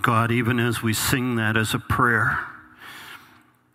God, 0.00 0.30
even 0.30 0.58
as 0.58 0.82
we 0.82 0.92
sing 0.92 1.36
that 1.36 1.56
as 1.56 1.74
a 1.74 1.78
prayer, 1.78 2.38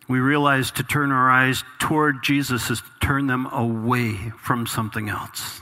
we 0.08 0.20
realize 0.20 0.70
to 0.72 0.82
turn 0.82 1.10
our 1.10 1.30
eyes 1.30 1.64
toward 1.78 2.22
Jesus 2.22 2.70
is 2.70 2.80
to 2.80 3.06
turn 3.06 3.26
them 3.26 3.46
away 3.46 4.14
from 4.38 4.66
something 4.66 5.08
else. 5.08 5.60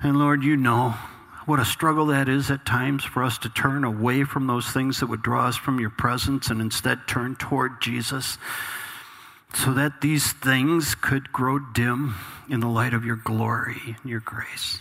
And 0.00 0.18
Lord, 0.18 0.42
you 0.42 0.56
know 0.56 0.94
what 1.46 1.60
a 1.60 1.64
struggle 1.64 2.06
that 2.06 2.28
is 2.28 2.50
at 2.50 2.66
times 2.66 3.04
for 3.04 3.22
us 3.22 3.38
to 3.38 3.48
turn 3.48 3.84
away 3.84 4.24
from 4.24 4.46
those 4.46 4.68
things 4.68 5.00
that 5.00 5.06
would 5.06 5.22
draw 5.22 5.46
us 5.46 5.56
from 5.56 5.78
your 5.78 5.90
presence 5.90 6.50
and 6.50 6.60
instead 6.60 7.06
turn 7.06 7.36
toward 7.36 7.80
Jesus 7.80 8.36
so 9.54 9.72
that 9.72 10.00
these 10.00 10.32
things 10.32 10.94
could 10.96 11.32
grow 11.32 11.58
dim 11.58 12.16
in 12.50 12.60
the 12.60 12.66
light 12.66 12.92
of 12.92 13.04
your 13.04 13.16
glory 13.16 13.80
and 13.86 14.10
your 14.10 14.20
grace. 14.20 14.80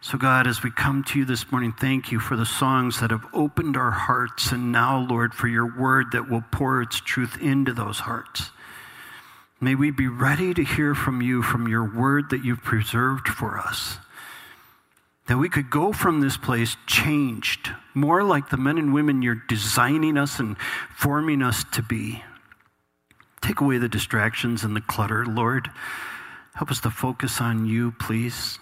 So, 0.00 0.16
God, 0.16 0.46
as 0.46 0.62
we 0.62 0.70
come 0.70 1.02
to 1.04 1.18
you 1.18 1.24
this 1.24 1.50
morning, 1.50 1.72
thank 1.72 2.12
you 2.12 2.20
for 2.20 2.36
the 2.36 2.46
songs 2.46 3.00
that 3.00 3.10
have 3.10 3.26
opened 3.32 3.76
our 3.76 3.90
hearts, 3.90 4.52
and 4.52 4.70
now, 4.70 5.00
Lord, 5.00 5.34
for 5.34 5.48
your 5.48 5.76
word 5.76 6.12
that 6.12 6.30
will 6.30 6.44
pour 6.52 6.80
its 6.80 7.00
truth 7.00 7.36
into 7.40 7.72
those 7.72 7.98
hearts. 7.98 8.50
May 9.60 9.74
we 9.74 9.90
be 9.90 10.06
ready 10.06 10.54
to 10.54 10.62
hear 10.62 10.94
from 10.94 11.20
you, 11.20 11.42
from 11.42 11.66
your 11.66 11.82
word 11.82 12.30
that 12.30 12.44
you've 12.44 12.62
preserved 12.62 13.26
for 13.26 13.58
us. 13.58 13.98
That 15.26 15.38
we 15.38 15.48
could 15.48 15.68
go 15.68 15.92
from 15.92 16.20
this 16.20 16.36
place 16.36 16.76
changed, 16.86 17.72
more 17.92 18.22
like 18.22 18.50
the 18.50 18.56
men 18.56 18.78
and 18.78 18.94
women 18.94 19.20
you're 19.20 19.42
designing 19.48 20.16
us 20.16 20.38
and 20.38 20.56
forming 20.94 21.42
us 21.42 21.64
to 21.72 21.82
be. 21.82 22.22
Take 23.42 23.60
away 23.60 23.78
the 23.78 23.88
distractions 23.88 24.62
and 24.62 24.76
the 24.76 24.80
clutter, 24.80 25.26
Lord. 25.26 25.70
Help 26.54 26.70
us 26.70 26.80
to 26.80 26.90
focus 26.90 27.40
on 27.40 27.66
you, 27.66 27.90
please. 27.98 28.60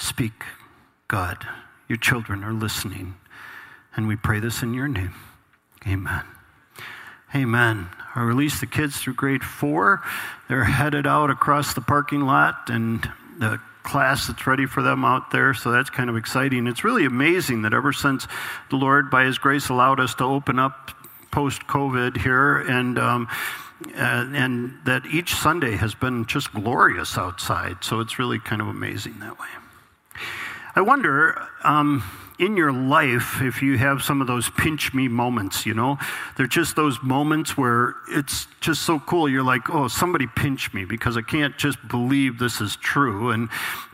Speak, 0.00 0.44
God. 1.08 1.46
Your 1.86 1.98
children 1.98 2.42
are 2.42 2.54
listening. 2.54 3.16
And 3.94 4.08
we 4.08 4.16
pray 4.16 4.40
this 4.40 4.62
in 4.62 4.72
your 4.72 4.88
name. 4.88 5.12
Amen. 5.86 6.24
Amen. 7.34 7.88
I 8.14 8.22
released 8.22 8.60
the 8.60 8.66
kids 8.66 8.96
through 8.96 9.14
grade 9.14 9.44
four. 9.44 10.02
They're 10.48 10.64
headed 10.64 11.06
out 11.06 11.28
across 11.28 11.74
the 11.74 11.82
parking 11.82 12.22
lot, 12.22 12.70
and 12.70 13.06
the 13.38 13.60
class 13.82 14.26
that's 14.26 14.46
ready 14.46 14.64
for 14.64 14.82
them 14.82 15.04
out 15.04 15.32
there. 15.32 15.52
So 15.52 15.70
that's 15.70 15.90
kind 15.90 16.08
of 16.08 16.16
exciting. 16.16 16.66
It's 16.66 16.82
really 16.82 17.04
amazing 17.04 17.62
that 17.62 17.74
ever 17.74 17.92
since 17.92 18.26
the 18.70 18.76
Lord, 18.76 19.10
by 19.10 19.24
His 19.24 19.36
grace, 19.36 19.68
allowed 19.68 20.00
us 20.00 20.14
to 20.14 20.24
open 20.24 20.58
up 20.58 20.92
post 21.30 21.66
COVID 21.66 22.16
here, 22.16 22.56
and 22.56 22.98
um, 22.98 23.28
uh, 23.94 24.26
and 24.32 24.78
that 24.86 25.04
each 25.06 25.34
Sunday 25.34 25.76
has 25.76 25.94
been 25.94 26.24
just 26.24 26.54
glorious 26.54 27.18
outside. 27.18 27.84
So 27.84 28.00
it's 28.00 28.18
really 28.18 28.38
kind 28.38 28.62
of 28.62 28.68
amazing 28.68 29.18
that 29.20 29.38
way. 29.38 29.48
I 30.80 30.82
wonder 30.82 31.38
um, 31.62 32.02
in 32.38 32.56
your 32.56 32.72
life 32.72 33.42
if 33.42 33.60
you 33.60 33.76
have 33.76 34.02
some 34.02 34.22
of 34.22 34.26
those 34.26 34.48
pinch 34.48 34.94
me 34.94 35.08
moments, 35.08 35.66
you 35.66 35.74
know? 35.74 35.98
They're 36.38 36.46
just 36.46 36.74
those 36.74 37.02
moments 37.02 37.54
where 37.54 37.96
it's 38.08 38.46
just 38.62 38.80
so 38.80 38.98
cool. 38.98 39.28
You're 39.28 39.42
like, 39.42 39.68
oh, 39.68 39.88
somebody 39.88 40.26
pinch 40.26 40.72
me 40.72 40.86
because 40.86 41.18
I 41.18 41.20
can't 41.20 41.58
just 41.58 41.76
believe 41.86 42.38
this 42.38 42.62
is 42.62 42.76
true. 42.76 43.30
And, 43.30 43.50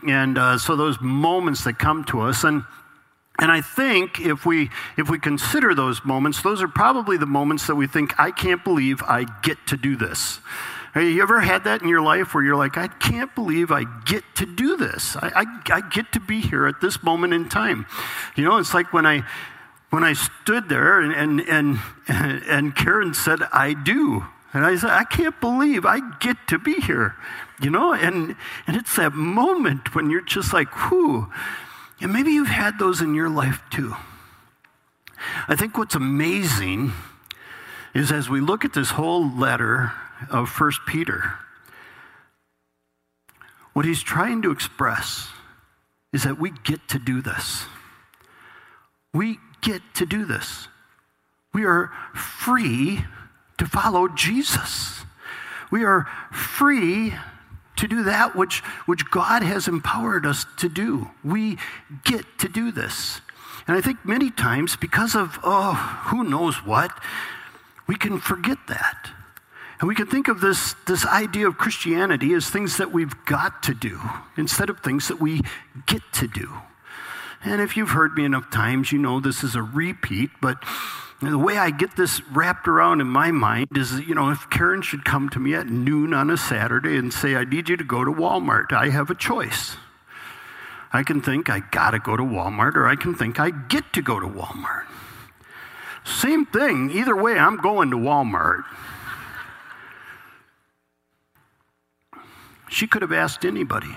and 0.07 0.37
uh, 0.37 0.57
so 0.59 0.77
those 0.77 1.01
moments 1.01 1.65
that 1.65 1.77
come 1.77 2.05
to 2.05 2.21
us. 2.21 2.45
And, 2.45 2.63
and 3.37 3.51
I 3.51 3.59
think 3.59 4.21
if 4.21 4.45
we, 4.45 4.69
if 4.97 5.09
we 5.09 5.19
consider 5.19 5.75
those 5.75 6.05
moments, 6.05 6.41
those 6.41 6.61
are 6.61 6.69
probably 6.69 7.17
the 7.17 7.25
moments 7.25 7.67
that 7.67 7.75
we 7.75 7.85
think, 7.85 8.17
I 8.17 8.31
can't 8.31 8.63
believe 8.63 9.03
I 9.03 9.25
get 9.43 9.57
to 9.67 9.75
do 9.75 9.97
this. 9.97 10.39
Have 10.93 11.03
you 11.03 11.21
ever 11.21 11.39
had 11.41 11.65
that 11.65 11.81
in 11.81 11.87
your 11.87 12.01
life 12.01 12.33
where 12.33 12.43
you're 12.43 12.55
like, 12.55 12.77
I 12.77 12.87
can't 12.87 13.33
believe 13.35 13.71
I 13.71 13.83
get 14.05 14.23
to 14.35 14.45
do 14.45 14.77
this. 14.77 15.15
I, 15.15 15.31
I, 15.35 15.75
I 15.75 15.81
get 15.89 16.11
to 16.13 16.19
be 16.19 16.41
here 16.41 16.65
at 16.67 16.81
this 16.81 17.03
moment 17.03 17.33
in 17.33 17.49
time. 17.49 17.85
You 18.35 18.43
know, 18.43 18.57
it's 18.57 18.73
like 18.73 18.93
when 18.93 19.05
I 19.05 19.23
when 19.89 20.03
I 20.03 20.13
stood 20.13 20.69
there 20.69 20.99
and, 20.99 21.13
and, 21.13 21.41
and, 21.47 21.79
and 22.47 22.75
Karen 22.75 23.13
said, 23.13 23.39
I 23.53 23.73
do. 23.73 24.25
And 24.53 24.65
I 24.65 24.75
said, 24.75 24.89
I 24.89 25.03
can't 25.03 25.39
believe 25.39 25.85
I 25.85 25.99
get 26.19 26.37
to 26.47 26.57
be 26.57 26.75
here. 26.75 27.15
You 27.61 27.69
know, 27.69 27.93
and, 27.93 28.35
and 28.65 28.77
it's 28.77 28.95
that 28.97 29.13
moment 29.13 29.95
when 29.95 30.09
you're 30.09 30.21
just 30.21 30.53
like, 30.53 30.67
whew. 30.89 31.31
And 31.99 32.13
maybe 32.13 32.31
you've 32.31 32.47
had 32.47 32.77
those 32.77 33.01
in 33.01 33.15
your 33.15 33.29
life 33.29 33.61
too. 33.71 33.95
I 35.47 35.55
think 35.55 35.77
what's 35.77 35.95
amazing 35.95 36.93
is 37.93 38.11
as 38.11 38.29
we 38.29 38.39
look 38.39 38.63
at 38.63 38.73
this 38.73 38.91
whole 38.91 39.27
letter, 39.27 39.91
of 40.29 40.49
First 40.49 40.81
Peter, 40.87 41.35
what 43.73 43.85
he's 43.85 44.01
trying 44.01 44.41
to 44.41 44.51
express 44.51 45.27
is 46.11 46.23
that 46.23 46.39
we 46.39 46.51
get 46.63 46.87
to 46.89 46.99
do 46.99 47.21
this. 47.21 47.65
We 49.13 49.39
get 49.61 49.81
to 49.95 50.05
do 50.05 50.25
this. 50.25 50.67
We 51.53 51.65
are 51.65 51.91
free 52.13 53.05
to 53.57 53.65
follow 53.65 54.07
Jesus. 54.07 55.03
We 55.71 55.83
are 55.83 56.07
free 56.31 57.13
to 57.75 57.87
do 57.87 58.03
that 58.03 58.35
which, 58.35 58.59
which 58.85 59.09
God 59.11 59.43
has 59.43 59.67
empowered 59.67 60.25
us 60.25 60.45
to 60.57 60.69
do. 60.69 61.11
We 61.23 61.57
get 62.03 62.25
to 62.39 62.47
do 62.47 62.71
this. 62.71 63.21
And 63.67 63.75
I 63.75 63.81
think 63.81 64.05
many 64.05 64.31
times, 64.31 64.75
because 64.75 65.15
of, 65.15 65.39
oh, 65.43 65.73
who 66.07 66.23
knows 66.23 66.65
what, 66.65 66.91
we 67.85 67.95
can 67.95 68.19
forget 68.19 68.57
that. 68.67 69.11
And 69.79 69.87
we 69.87 69.95
can 69.95 70.07
think 70.07 70.27
of 70.27 70.41
this, 70.41 70.73
this 70.87 71.05
idea 71.05 71.47
of 71.47 71.57
Christianity 71.57 72.33
as 72.33 72.49
things 72.49 72.77
that 72.77 72.91
we've 72.91 73.13
got 73.25 73.61
to 73.63 73.73
do 73.73 73.99
instead 74.35 74.69
of 74.69 74.79
things 74.79 75.07
that 75.07 75.21
we 75.21 75.41
get 75.85 76.01
to 76.13 76.27
do. 76.27 76.51
And 77.43 77.61
if 77.61 77.77
you've 77.77 77.91
heard 77.91 78.15
me 78.15 78.25
enough 78.25 78.49
times, 78.49 78.91
you 78.91 78.97
know 78.97 79.19
this 79.19 79.43
is 79.43 79.55
a 79.55 79.61
repeat, 79.61 80.31
but 80.41 80.57
the 81.21 81.37
way 81.37 81.57
I 81.57 81.69
get 81.69 81.95
this 81.95 82.21
wrapped 82.31 82.67
around 82.67 83.01
in 83.01 83.07
my 83.07 83.31
mind 83.31 83.69
is, 83.75 83.99
you 84.01 84.15
know, 84.15 84.31
if 84.31 84.49
Karen 84.49 84.81
should 84.81 85.05
come 85.05 85.29
to 85.29 85.39
me 85.39 85.53
at 85.53 85.67
noon 85.67 86.13
on 86.13 86.29
a 86.29 86.37
Saturday 86.37 86.97
and 86.97 87.13
say, 87.13 87.35
I 87.35 87.43
need 87.43 87.69
you 87.69 87.77
to 87.77 87.83
go 87.83 88.03
to 88.03 88.11
Walmart, 88.11 88.71
I 88.71 88.89
have 88.89 89.09
a 89.09 89.15
choice. 89.15 89.77
I 90.91 91.03
can 91.03 91.21
think 91.21 91.49
I 91.49 91.59
gotta 91.59 91.99
go 91.99 92.17
to 92.17 92.23
Walmart, 92.23 92.75
or 92.75 92.87
I 92.87 92.95
can 92.95 93.13
think 93.13 93.39
I 93.39 93.51
get 93.51 93.93
to 93.93 94.01
go 94.01 94.19
to 94.19 94.27
Walmart. 94.27 94.85
Same 96.03 96.45
thing, 96.45 96.89
either 96.91 97.15
way, 97.15 97.37
I'm 97.37 97.57
going 97.57 97.91
to 97.91 97.97
Walmart. 97.97 98.63
She 102.69 102.87
could 102.87 103.01
have 103.01 103.13
asked 103.13 103.45
anybody, 103.45 103.95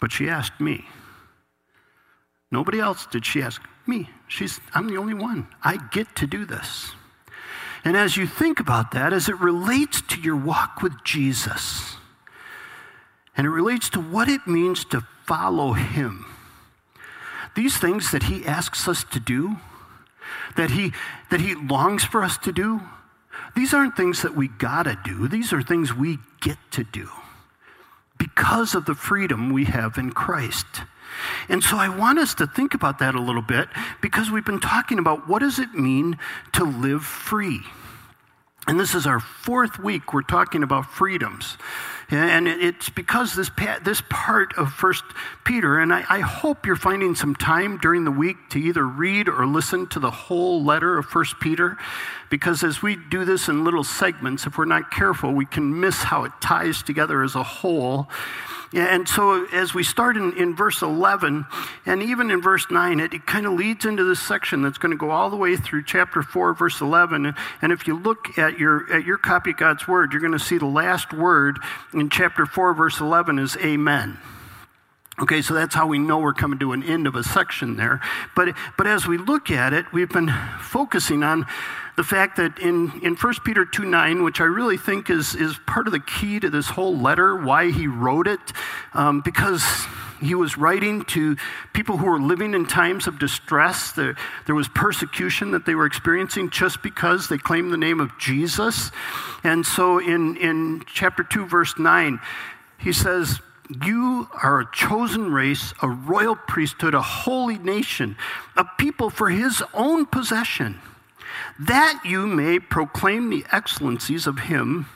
but 0.00 0.12
she 0.12 0.28
asked 0.28 0.60
me. 0.60 0.84
Nobody 2.50 2.80
else 2.80 3.06
did 3.06 3.24
she 3.24 3.42
ask 3.42 3.62
me. 3.86 4.08
She's, 4.28 4.60
I'm 4.74 4.88
the 4.88 4.96
only 4.96 5.14
one. 5.14 5.48
I 5.62 5.78
get 5.90 6.14
to 6.16 6.26
do 6.26 6.44
this. 6.44 6.92
And 7.84 7.96
as 7.96 8.16
you 8.16 8.26
think 8.26 8.60
about 8.60 8.92
that, 8.92 9.12
as 9.12 9.28
it 9.28 9.38
relates 9.40 10.00
to 10.02 10.20
your 10.20 10.36
walk 10.36 10.82
with 10.82 10.92
Jesus, 11.04 11.96
and 13.36 13.46
it 13.46 13.50
relates 13.50 13.88
to 13.90 14.00
what 14.00 14.28
it 14.28 14.46
means 14.46 14.84
to 14.86 15.02
follow 15.26 15.72
Him, 15.72 16.24
these 17.54 17.76
things 17.76 18.10
that 18.10 18.24
He 18.24 18.44
asks 18.46 18.88
us 18.88 19.04
to 19.04 19.20
do, 19.20 19.56
that 20.56 20.70
He, 20.70 20.92
that 21.30 21.40
he 21.40 21.54
longs 21.54 22.04
for 22.04 22.22
us 22.22 22.38
to 22.38 22.52
do, 22.52 22.80
these 23.54 23.74
aren't 23.74 23.96
things 23.96 24.22
that 24.22 24.34
we 24.34 24.48
gotta 24.48 24.98
do, 25.04 25.28
these 25.28 25.52
are 25.52 25.62
things 25.62 25.92
we 25.92 26.18
get 26.40 26.56
to 26.72 26.84
do 26.84 27.08
because 28.24 28.74
of 28.74 28.86
the 28.86 28.94
freedom 28.94 29.52
we 29.52 29.64
have 29.66 29.98
in 29.98 30.10
Christ. 30.10 30.66
And 31.48 31.62
so 31.62 31.76
I 31.76 31.90
want 31.90 32.18
us 32.18 32.34
to 32.36 32.46
think 32.46 32.72
about 32.72 32.98
that 33.00 33.14
a 33.14 33.20
little 33.20 33.42
bit 33.42 33.68
because 34.00 34.30
we've 34.30 34.44
been 34.44 34.60
talking 34.60 34.98
about 34.98 35.28
what 35.28 35.40
does 35.40 35.58
it 35.58 35.74
mean 35.74 36.18
to 36.54 36.64
live 36.64 37.04
free? 37.04 37.60
And 38.66 38.80
this 38.80 38.94
is 38.94 39.06
our 39.06 39.20
fourth 39.20 39.78
week 39.78 40.14
we're 40.14 40.22
talking 40.22 40.62
about 40.62 40.86
freedoms. 40.86 41.58
And 42.10 42.48
it's 42.48 42.88
because 42.88 43.34
this, 43.34 43.50
this 43.82 44.02
part 44.08 44.54
of 44.56 44.72
First 44.72 45.04
Peter, 45.44 45.78
and 45.78 45.92
I, 45.92 46.04
I, 46.08 46.20
hope 46.20 46.66
you're 46.66 46.76
finding 46.76 47.14
some 47.14 47.34
time 47.34 47.78
during 47.78 48.04
the 48.04 48.10
week 48.10 48.36
to 48.50 48.58
either 48.58 48.86
read 48.86 49.28
or 49.28 49.46
listen 49.46 49.86
to 49.88 50.00
the 50.00 50.10
whole 50.10 50.62
letter 50.62 50.98
of 50.98 51.06
First 51.06 51.40
Peter, 51.40 51.78
because 52.30 52.62
as 52.62 52.82
we 52.82 52.96
do 52.96 53.24
this 53.24 53.48
in 53.48 53.64
little 53.64 53.84
segments, 53.84 54.46
if 54.46 54.58
we're 54.58 54.64
not 54.64 54.90
careful, 54.90 55.32
we 55.32 55.46
can 55.46 55.80
miss 55.80 56.02
how 56.02 56.24
it 56.24 56.32
ties 56.40 56.82
together 56.82 57.22
as 57.22 57.34
a 57.34 57.42
whole. 57.42 58.08
And 58.72 59.08
so, 59.08 59.46
as 59.52 59.72
we 59.72 59.84
start 59.84 60.16
in, 60.16 60.36
in 60.36 60.56
verse 60.56 60.82
11, 60.82 61.46
and 61.86 62.02
even 62.02 62.32
in 62.32 62.42
verse 62.42 62.66
9, 62.68 62.98
it, 62.98 63.14
it 63.14 63.24
kind 63.24 63.46
of 63.46 63.52
leads 63.52 63.84
into 63.84 64.02
this 64.02 64.18
section 64.18 64.62
that's 64.62 64.78
going 64.78 64.90
to 64.90 64.96
go 64.96 65.10
all 65.10 65.30
the 65.30 65.36
way 65.36 65.56
through 65.56 65.84
chapter 65.84 66.24
4, 66.24 66.54
verse 66.54 66.80
11. 66.80 67.34
And 67.62 67.72
if 67.72 67.86
you 67.86 67.96
look 67.96 68.36
at 68.36 68.58
your, 68.58 68.92
at 68.92 69.04
your 69.04 69.16
copy 69.16 69.52
of 69.52 69.58
God's 69.58 69.86
Word, 69.86 70.12
you're 70.12 70.20
going 70.20 70.32
to 70.32 70.40
see 70.40 70.58
the 70.58 70.66
last 70.66 71.12
word 71.12 71.60
in 71.92 72.10
chapter 72.10 72.46
4, 72.46 72.74
verse 72.74 72.98
11 72.98 73.38
is 73.38 73.56
Amen. 73.58 74.18
Okay, 75.20 75.42
so 75.42 75.54
that's 75.54 75.74
how 75.74 75.86
we 75.86 75.98
know 75.98 76.18
we're 76.18 76.32
coming 76.32 76.58
to 76.58 76.72
an 76.72 76.82
end 76.82 77.06
of 77.06 77.14
a 77.14 77.22
section 77.22 77.76
there. 77.76 78.00
But, 78.34 78.56
but 78.76 78.88
as 78.88 79.06
we 79.06 79.16
look 79.16 79.48
at 79.48 79.72
it, 79.72 79.86
we've 79.92 80.08
been 80.08 80.32
focusing 80.58 81.22
on 81.22 81.46
the 81.96 82.02
fact 82.02 82.36
that 82.38 82.58
in, 82.58 82.90
in 83.02 83.14
1 83.14 83.34
Peter 83.44 83.64
2 83.64 83.84
9, 83.84 84.24
which 84.24 84.40
I 84.40 84.44
really 84.44 84.76
think 84.76 85.10
is, 85.10 85.36
is 85.36 85.56
part 85.66 85.86
of 85.86 85.92
the 85.92 86.00
key 86.00 86.40
to 86.40 86.50
this 86.50 86.68
whole 86.68 86.98
letter, 86.98 87.36
why 87.36 87.70
he 87.70 87.86
wrote 87.86 88.26
it, 88.26 88.40
um, 88.92 89.20
because 89.20 89.62
he 90.20 90.34
was 90.34 90.56
writing 90.58 91.04
to 91.04 91.36
people 91.72 91.96
who 91.96 92.06
were 92.06 92.20
living 92.20 92.54
in 92.54 92.66
times 92.66 93.06
of 93.06 93.20
distress. 93.20 93.92
There, 93.92 94.16
there 94.46 94.54
was 94.54 94.66
persecution 94.68 95.52
that 95.52 95.66
they 95.66 95.76
were 95.76 95.86
experiencing 95.86 96.50
just 96.50 96.82
because 96.82 97.28
they 97.28 97.38
claimed 97.38 97.72
the 97.72 97.76
name 97.76 98.00
of 98.00 98.18
Jesus. 98.18 98.90
And 99.44 99.64
so 99.64 99.98
in, 99.98 100.36
in 100.38 100.82
chapter 100.86 101.22
2, 101.22 101.46
verse 101.46 101.78
9, 101.78 102.18
he 102.78 102.92
says, 102.92 103.40
you 103.84 104.28
are 104.42 104.60
a 104.60 104.70
chosen 104.72 105.32
race, 105.32 105.72
a 105.82 105.88
royal 105.88 106.36
priesthood, 106.36 106.94
a 106.94 107.02
holy 107.02 107.58
nation, 107.58 108.16
a 108.56 108.64
people 108.78 109.10
for 109.10 109.30
his 109.30 109.62
own 109.72 110.06
possession, 110.06 110.80
that 111.58 112.00
you 112.04 112.26
may 112.26 112.58
proclaim 112.58 113.30
the 113.30 113.44
excellencies 113.50 114.26
of 114.26 114.40
him 114.40 114.86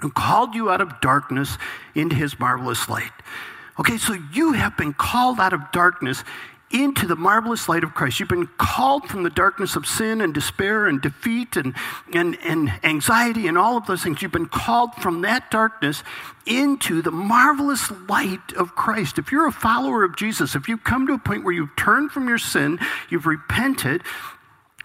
who 0.00 0.10
called 0.10 0.54
you 0.54 0.70
out 0.70 0.80
of 0.80 1.00
darkness 1.00 1.58
into 1.94 2.16
his 2.16 2.38
marvelous 2.38 2.88
light. 2.88 3.12
Okay, 3.78 3.98
so 3.98 4.16
you 4.32 4.52
have 4.52 4.76
been 4.76 4.92
called 4.92 5.38
out 5.38 5.52
of 5.52 5.70
darkness 5.72 6.24
into 6.70 7.06
the 7.06 7.16
marvelous 7.16 7.68
light 7.68 7.82
of 7.82 7.94
Christ. 7.94 8.20
You've 8.20 8.28
been 8.28 8.48
called 8.58 9.08
from 9.08 9.24
the 9.24 9.30
darkness 9.30 9.74
of 9.74 9.86
sin 9.86 10.20
and 10.20 10.32
despair 10.32 10.86
and 10.86 11.02
defeat 11.02 11.56
and, 11.56 11.74
and, 12.12 12.38
and 12.44 12.72
anxiety 12.84 13.48
and 13.48 13.58
all 13.58 13.76
of 13.76 13.86
those 13.86 14.02
things. 14.02 14.22
You've 14.22 14.30
been 14.30 14.46
called 14.46 14.94
from 14.94 15.22
that 15.22 15.50
darkness 15.50 16.04
into 16.46 17.02
the 17.02 17.10
marvelous 17.10 17.90
light 18.08 18.52
of 18.56 18.76
Christ. 18.76 19.18
If 19.18 19.32
you're 19.32 19.48
a 19.48 19.52
follower 19.52 20.04
of 20.04 20.16
Jesus, 20.16 20.54
if 20.54 20.68
you've 20.68 20.84
come 20.84 21.08
to 21.08 21.14
a 21.14 21.18
point 21.18 21.44
where 21.44 21.52
you've 21.52 21.74
turned 21.76 22.12
from 22.12 22.28
your 22.28 22.38
sin, 22.38 22.78
you've 23.08 23.26
repented, 23.26 24.02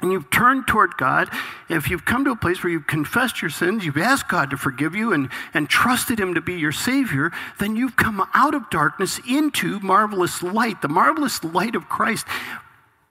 and 0.02 0.12
you've 0.12 0.30
turned 0.30 0.68
toward 0.68 0.98
God, 0.98 1.30
if 1.70 1.90
you've 1.90 2.06
come 2.06 2.26
to 2.26 2.32
a 2.32 2.36
place 2.36 2.64
where 2.64 2.72
you've 2.72 2.88
confessed 2.88 3.42
your 3.42 3.50
sins, 3.50 3.86
you've 3.86 3.98
asked 3.98 4.28
God 4.28 4.50
to 4.50 4.58
forgive 4.58 4.94
you 4.94 5.14
and, 5.14 5.30
and 5.54 5.70
trusted 5.70 6.20
Him 6.20 6.34
to 6.34 6.42
be 6.42 6.56
your 6.56 6.74
Savior, 6.74 7.32
then 7.60 7.76
you've 7.76 7.96
come 7.96 8.28
out 8.34 8.54
of 8.54 8.70
darkness 8.70 9.20
into 9.28 9.80
marvelous 9.80 10.44
light, 10.44 10.82
the 10.82 10.90
marvelous 10.90 11.44
light 11.44 11.76
of 11.76 11.88
Christ, 11.88 12.28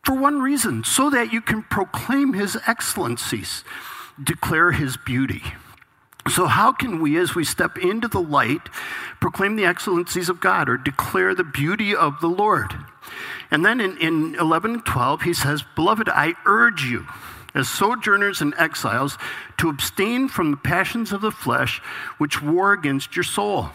for 0.05 0.15
one 0.15 0.43
reason, 0.43 0.85
so 0.85 1.09
that 1.09 1.33
you 1.33 1.41
can 1.41 1.63
proclaim 1.63 2.35
His 2.35 2.59
excellencies, 2.67 3.65
declare 4.23 4.73
His 4.73 4.99
beauty. 4.99 5.43
So, 6.31 6.47
how 6.47 6.73
can 6.73 7.01
we, 7.01 7.19
as 7.19 7.35
we 7.35 7.45
step 7.45 7.77
into 7.79 8.09
the 8.09 8.21
light, 8.21 8.69
proclaim 9.21 9.57
the 9.57 9.67
excellencies 9.67 10.29
of 10.29 10.41
God 10.41 10.69
or 10.69 10.77
declare 10.77 11.35
the 11.35 11.45
beauty 11.45 11.95
of 11.95 12.21
the 12.21 12.29
Lord? 12.29 12.73
And 13.55 13.65
then 13.65 13.81
in, 13.81 13.97
in 13.99 14.35
11 14.35 14.73
and 14.73 14.85
12, 14.85 15.23
he 15.23 15.33
says, 15.33 15.63
Beloved, 15.77 16.09
I 16.09 16.35
urge 16.45 16.83
you, 16.83 17.07
as 17.55 17.69
sojourners 17.69 18.41
and 18.41 18.53
exiles, 18.59 19.17
to 19.59 19.69
abstain 19.69 20.27
from 20.27 20.51
the 20.51 20.57
passions 20.57 21.13
of 21.13 21.21
the 21.21 21.31
flesh 21.31 21.79
which 22.19 22.43
war 22.43 22.73
against 22.73 23.15
your 23.15 23.23
soul. 23.23 23.69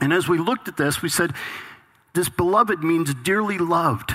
And 0.00 0.12
as 0.12 0.28
we 0.28 0.38
looked 0.38 0.68
at 0.68 0.76
this, 0.76 1.02
we 1.02 1.08
said, 1.08 1.32
This 2.14 2.28
beloved 2.28 2.84
means 2.84 3.12
dearly 3.12 3.58
loved. 3.58 4.14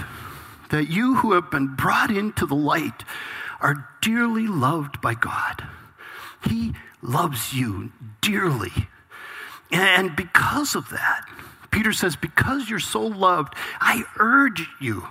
That 0.70 0.90
you 0.90 1.16
who 1.16 1.34
have 1.34 1.52
been 1.52 1.76
brought 1.76 2.10
into 2.10 2.46
the 2.46 2.56
light 2.56 3.04
are 3.60 3.90
dearly 4.02 4.48
loved 4.48 5.02
by 5.02 5.16
God. 5.16 5.68
He 6.46 6.72
loves 7.02 7.54
you 7.54 7.92
dearly. 8.22 8.88
And 9.70 10.16
because 10.16 10.76
of 10.76 10.88
that, 10.92 11.28
Peter 11.72 11.94
says, 11.94 12.16
Because 12.16 12.70
you're 12.70 12.80
so 12.80 13.02
loved, 13.02 13.56
I 13.80 14.04
urge 14.20 14.68
you. 14.80 15.08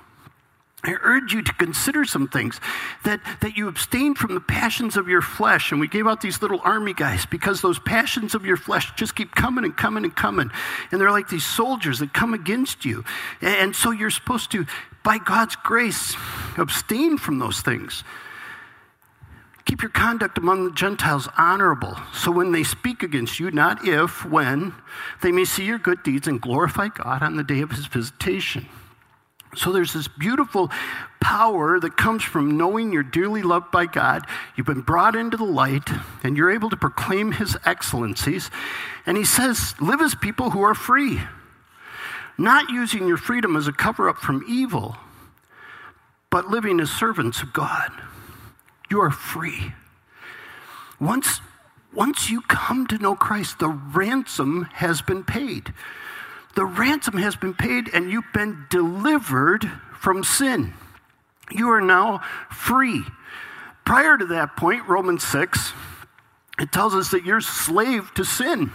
I 0.86 0.94
urge 1.02 1.32
you 1.32 1.42
to 1.42 1.52
consider 1.54 2.04
some 2.04 2.28
things 2.28 2.60
that, 3.04 3.20
that 3.40 3.56
you 3.56 3.66
abstain 3.66 4.14
from 4.14 4.34
the 4.34 4.40
passions 4.40 4.96
of 4.96 5.08
your 5.08 5.20
flesh. 5.20 5.72
And 5.72 5.80
we 5.80 5.88
gave 5.88 6.06
out 6.06 6.20
these 6.20 6.40
little 6.40 6.60
army 6.62 6.94
guys 6.94 7.26
because 7.26 7.60
those 7.60 7.78
passions 7.80 8.34
of 8.34 8.46
your 8.46 8.56
flesh 8.56 8.92
just 8.94 9.16
keep 9.16 9.34
coming 9.34 9.64
and 9.64 9.76
coming 9.76 10.04
and 10.04 10.14
coming. 10.14 10.50
And 10.92 11.00
they're 11.00 11.10
like 11.10 11.28
these 11.28 11.44
soldiers 11.44 11.98
that 11.98 12.14
come 12.14 12.34
against 12.34 12.84
you. 12.84 13.04
And 13.40 13.74
so 13.74 13.90
you're 13.90 14.10
supposed 14.10 14.52
to, 14.52 14.66
by 15.02 15.18
God's 15.18 15.56
grace, 15.56 16.14
abstain 16.56 17.18
from 17.18 17.40
those 17.40 17.60
things. 17.60 18.04
Keep 19.66 19.82
your 19.82 19.90
conduct 19.90 20.38
among 20.38 20.64
the 20.64 20.70
Gentiles 20.70 21.28
honorable, 21.36 21.98
so 22.14 22.30
when 22.30 22.52
they 22.52 22.62
speak 22.62 23.02
against 23.02 23.40
you, 23.40 23.50
not 23.50 23.86
if, 23.86 24.24
when, 24.24 24.72
they 25.22 25.32
may 25.32 25.44
see 25.44 25.64
your 25.66 25.78
good 25.78 26.02
deeds 26.04 26.28
and 26.28 26.40
glorify 26.40 26.86
God 26.88 27.22
on 27.22 27.36
the 27.36 27.42
day 27.42 27.60
of 27.60 27.72
his 27.72 27.86
visitation. 27.86 28.66
So 29.56 29.72
there's 29.72 29.92
this 29.92 30.06
beautiful 30.06 30.70
power 31.20 31.80
that 31.80 31.96
comes 31.96 32.22
from 32.22 32.56
knowing 32.56 32.92
you're 32.92 33.02
dearly 33.02 33.42
loved 33.42 33.72
by 33.72 33.86
God. 33.86 34.24
You've 34.54 34.66
been 34.66 34.82
brought 34.82 35.16
into 35.16 35.36
the 35.36 35.44
light, 35.44 35.90
and 36.22 36.36
you're 36.36 36.50
able 36.50 36.70
to 36.70 36.76
proclaim 36.76 37.32
his 37.32 37.56
excellencies. 37.64 38.50
And 39.04 39.16
he 39.16 39.24
says, 39.24 39.74
live 39.80 40.00
as 40.00 40.14
people 40.14 40.50
who 40.50 40.62
are 40.62 40.74
free, 40.74 41.20
not 42.38 42.70
using 42.70 43.08
your 43.08 43.16
freedom 43.16 43.56
as 43.56 43.66
a 43.66 43.72
cover 43.72 44.08
up 44.08 44.18
from 44.18 44.44
evil, 44.46 44.96
but 46.30 46.50
living 46.50 46.78
as 46.78 46.90
servants 46.90 47.42
of 47.42 47.52
God. 47.52 47.90
You 48.88 49.00
are 49.00 49.10
free. 49.10 49.72
Once, 51.00 51.40
once 51.92 52.30
you 52.30 52.40
come 52.42 52.86
to 52.86 52.98
know 52.98 53.14
Christ, 53.14 53.58
the 53.58 53.68
ransom 53.68 54.64
has 54.74 55.02
been 55.02 55.24
paid. 55.24 55.72
The 56.54 56.64
ransom 56.64 57.18
has 57.18 57.36
been 57.36 57.54
paid, 57.54 57.90
and 57.92 58.10
you've 58.10 58.32
been 58.32 58.66
delivered 58.70 59.70
from 59.98 60.24
sin. 60.24 60.72
You 61.50 61.70
are 61.70 61.80
now 61.80 62.22
free. 62.50 63.04
Prior 63.84 64.16
to 64.16 64.26
that 64.26 64.56
point, 64.56 64.88
Romans 64.88 65.22
6, 65.24 65.72
it 66.58 66.72
tells 66.72 66.94
us 66.94 67.10
that 67.10 67.24
you're 67.24 67.40
slave 67.40 68.12
to 68.14 68.24
sin. 68.24 68.72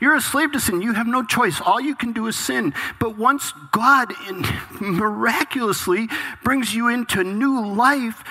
You're 0.00 0.16
a 0.16 0.20
slave 0.20 0.50
to 0.52 0.60
sin. 0.60 0.82
You 0.82 0.94
have 0.94 1.06
no 1.06 1.22
choice. 1.22 1.60
All 1.60 1.80
you 1.80 1.94
can 1.94 2.12
do 2.12 2.26
is 2.26 2.36
sin. 2.36 2.74
But 2.98 3.16
once 3.16 3.52
God 3.70 4.12
miraculously 4.80 6.08
brings 6.42 6.74
you 6.74 6.88
into 6.88 7.22
new 7.22 7.64
life, 7.64 8.24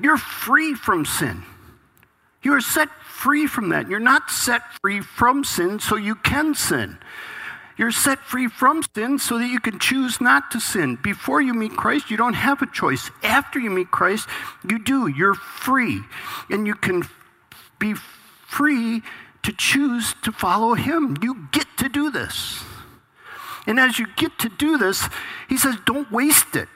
you're 0.00 0.18
free 0.18 0.74
from 0.74 1.04
sin. 1.04 1.42
You 2.42 2.52
are 2.54 2.60
set 2.60 2.88
free 3.02 3.46
from 3.46 3.70
that. 3.70 3.88
You're 3.88 3.98
not 3.98 4.30
set 4.30 4.62
free 4.80 5.00
from 5.00 5.42
sin 5.42 5.80
so 5.80 5.96
you 5.96 6.14
can 6.14 6.54
sin. 6.54 6.98
You're 7.78 7.90
set 7.90 8.20
free 8.20 8.48
from 8.48 8.82
sin 8.94 9.18
so 9.18 9.38
that 9.38 9.48
you 9.48 9.60
can 9.60 9.78
choose 9.78 10.20
not 10.20 10.50
to 10.52 10.60
sin. 10.60 10.96
Before 11.02 11.42
you 11.42 11.52
meet 11.52 11.72
Christ, 11.72 12.10
you 12.10 12.16
don't 12.16 12.34
have 12.34 12.62
a 12.62 12.66
choice. 12.66 13.10
After 13.22 13.58
you 13.58 13.68
meet 13.68 13.90
Christ, 13.90 14.28
you 14.68 14.78
do. 14.78 15.08
You're 15.08 15.34
free. 15.34 16.00
And 16.48 16.66
you 16.66 16.74
can 16.74 17.02
be 17.78 17.94
free 17.94 19.02
to 19.42 19.52
choose 19.52 20.14
to 20.22 20.32
follow 20.32 20.74
Him. 20.74 21.18
You 21.20 21.48
get 21.52 21.66
to 21.78 21.88
do 21.88 22.10
this. 22.10 22.62
And 23.66 23.78
as 23.78 23.98
you 23.98 24.06
get 24.16 24.38
to 24.38 24.48
do 24.48 24.78
this, 24.78 25.08
He 25.48 25.58
says, 25.58 25.76
don't 25.84 26.10
waste 26.10 26.56
it 26.56 26.68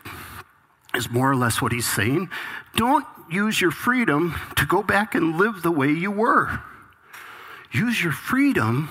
is 0.95 1.11
more 1.11 1.31
or 1.31 1.37
less 1.37 1.63
what 1.63 1.73
he's 1.73 1.89
saying. 1.89 2.29
Don't 2.77 3.07
use 3.31 3.61
your 3.61 3.71
freedom 3.71 4.35
to 4.57 4.67
go 4.67 4.83
back 4.83 5.15
and 5.15 5.37
live 5.37 5.63
the 5.63 5.71
way 5.71 5.91
you 5.91 6.11
were. 6.11 6.61
Use 7.73 8.03
your 8.03 8.13
freedom 8.13 8.89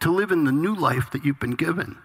to 0.00 0.10
live 0.10 0.30
in 0.30 0.44
the 0.44 0.52
new 0.52 0.74
life 0.74 1.10
that 1.12 1.24
you've 1.24 1.40
been 1.40 1.52
given. 1.52 1.96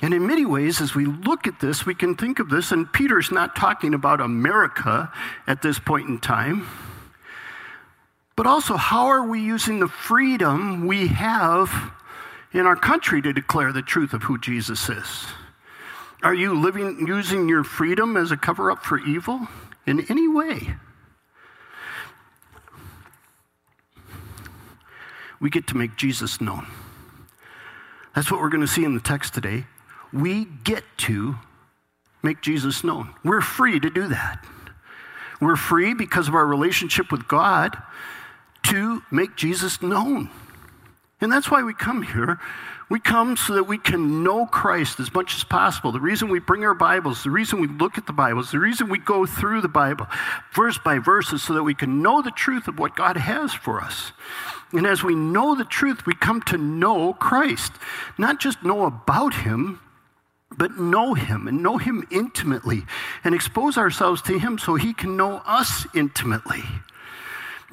And 0.00 0.12
in 0.12 0.26
many 0.26 0.44
ways, 0.44 0.80
as 0.80 0.94
we 0.94 1.06
look 1.06 1.46
at 1.46 1.60
this, 1.60 1.86
we 1.86 1.94
can 1.94 2.16
think 2.16 2.38
of 2.38 2.50
this, 2.50 2.70
and 2.70 2.92
Peter's 2.92 3.32
not 3.32 3.56
talking 3.56 3.94
about 3.94 4.20
America 4.20 5.10
at 5.46 5.62
this 5.62 5.78
point 5.78 6.08
in 6.08 6.18
time, 6.18 6.66
but 8.36 8.46
also 8.46 8.76
how 8.76 9.06
are 9.06 9.26
we 9.26 9.40
using 9.40 9.80
the 9.80 9.88
freedom 9.88 10.86
we 10.86 11.08
have 11.08 11.92
in 12.52 12.66
our 12.66 12.76
country 12.76 13.22
to 13.22 13.32
declare 13.32 13.72
the 13.72 13.82
truth 13.82 14.12
of 14.12 14.22
who 14.22 14.38
Jesus 14.38 14.88
is? 14.90 15.24
Are 16.22 16.34
you 16.34 16.60
living 16.60 17.06
using 17.06 17.48
your 17.48 17.64
freedom 17.64 18.16
as 18.16 18.30
a 18.30 18.36
cover 18.36 18.70
up 18.70 18.84
for 18.84 18.98
evil 18.98 19.48
in 19.86 20.00
any 20.10 20.28
way? 20.28 20.74
We 25.40 25.50
get 25.50 25.66
to 25.68 25.76
make 25.76 25.96
Jesus 25.96 26.40
known. 26.40 26.66
That's 28.14 28.30
what 28.30 28.40
we're 28.40 28.48
going 28.48 28.62
to 28.62 28.66
see 28.66 28.84
in 28.84 28.94
the 28.94 29.00
text 29.00 29.34
today. 29.34 29.66
We 30.12 30.46
get 30.64 30.84
to 30.98 31.36
make 32.22 32.40
Jesus 32.40 32.82
known. 32.82 33.14
We're 33.22 33.42
free 33.42 33.78
to 33.78 33.90
do 33.90 34.08
that. 34.08 34.44
We're 35.40 35.56
free 35.56 35.92
because 35.92 36.28
of 36.28 36.34
our 36.34 36.46
relationship 36.46 37.12
with 37.12 37.28
God 37.28 37.76
to 38.64 39.02
make 39.10 39.36
Jesus 39.36 39.82
known. 39.82 40.30
And 41.20 41.30
that's 41.30 41.50
why 41.50 41.62
we 41.62 41.74
come 41.74 42.02
here 42.02 42.38
we 42.88 43.00
come 43.00 43.36
so 43.36 43.54
that 43.54 43.64
we 43.64 43.78
can 43.78 44.22
know 44.22 44.46
Christ 44.46 45.00
as 45.00 45.12
much 45.12 45.34
as 45.34 45.42
possible. 45.42 45.90
The 45.90 46.00
reason 46.00 46.28
we 46.28 46.38
bring 46.38 46.64
our 46.64 46.74
Bibles, 46.74 47.24
the 47.24 47.30
reason 47.30 47.60
we 47.60 47.66
look 47.66 47.98
at 47.98 48.06
the 48.06 48.12
Bibles, 48.12 48.52
the 48.52 48.60
reason 48.60 48.88
we 48.88 48.98
go 48.98 49.26
through 49.26 49.60
the 49.60 49.68
Bible 49.68 50.06
verse 50.54 50.78
by 50.78 50.98
verse 50.98 51.32
is 51.32 51.42
so 51.42 51.54
that 51.54 51.64
we 51.64 51.74
can 51.74 52.00
know 52.00 52.22
the 52.22 52.30
truth 52.30 52.68
of 52.68 52.78
what 52.78 52.94
God 52.94 53.16
has 53.16 53.52
for 53.52 53.80
us. 53.80 54.12
And 54.72 54.86
as 54.86 55.02
we 55.02 55.14
know 55.14 55.56
the 55.56 55.64
truth, 55.64 56.06
we 56.06 56.14
come 56.14 56.42
to 56.42 56.56
know 56.56 57.12
Christ. 57.14 57.72
Not 58.18 58.40
just 58.40 58.62
know 58.62 58.84
about 58.84 59.34
Him, 59.34 59.80
but 60.56 60.78
know 60.78 61.14
Him 61.14 61.48
and 61.48 61.62
know 61.62 61.78
Him 61.78 62.06
intimately 62.10 62.84
and 63.24 63.34
expose 63.34 63.76
ourselves 63.76 64.22
to 64.22 64.38
Him 64.38 64.58
so 64.58 64.76
He 64.76 64.92
can 64.92 65.16
know 65.16 65.42
us 65.44 65.86
intimately. 65.94 66.62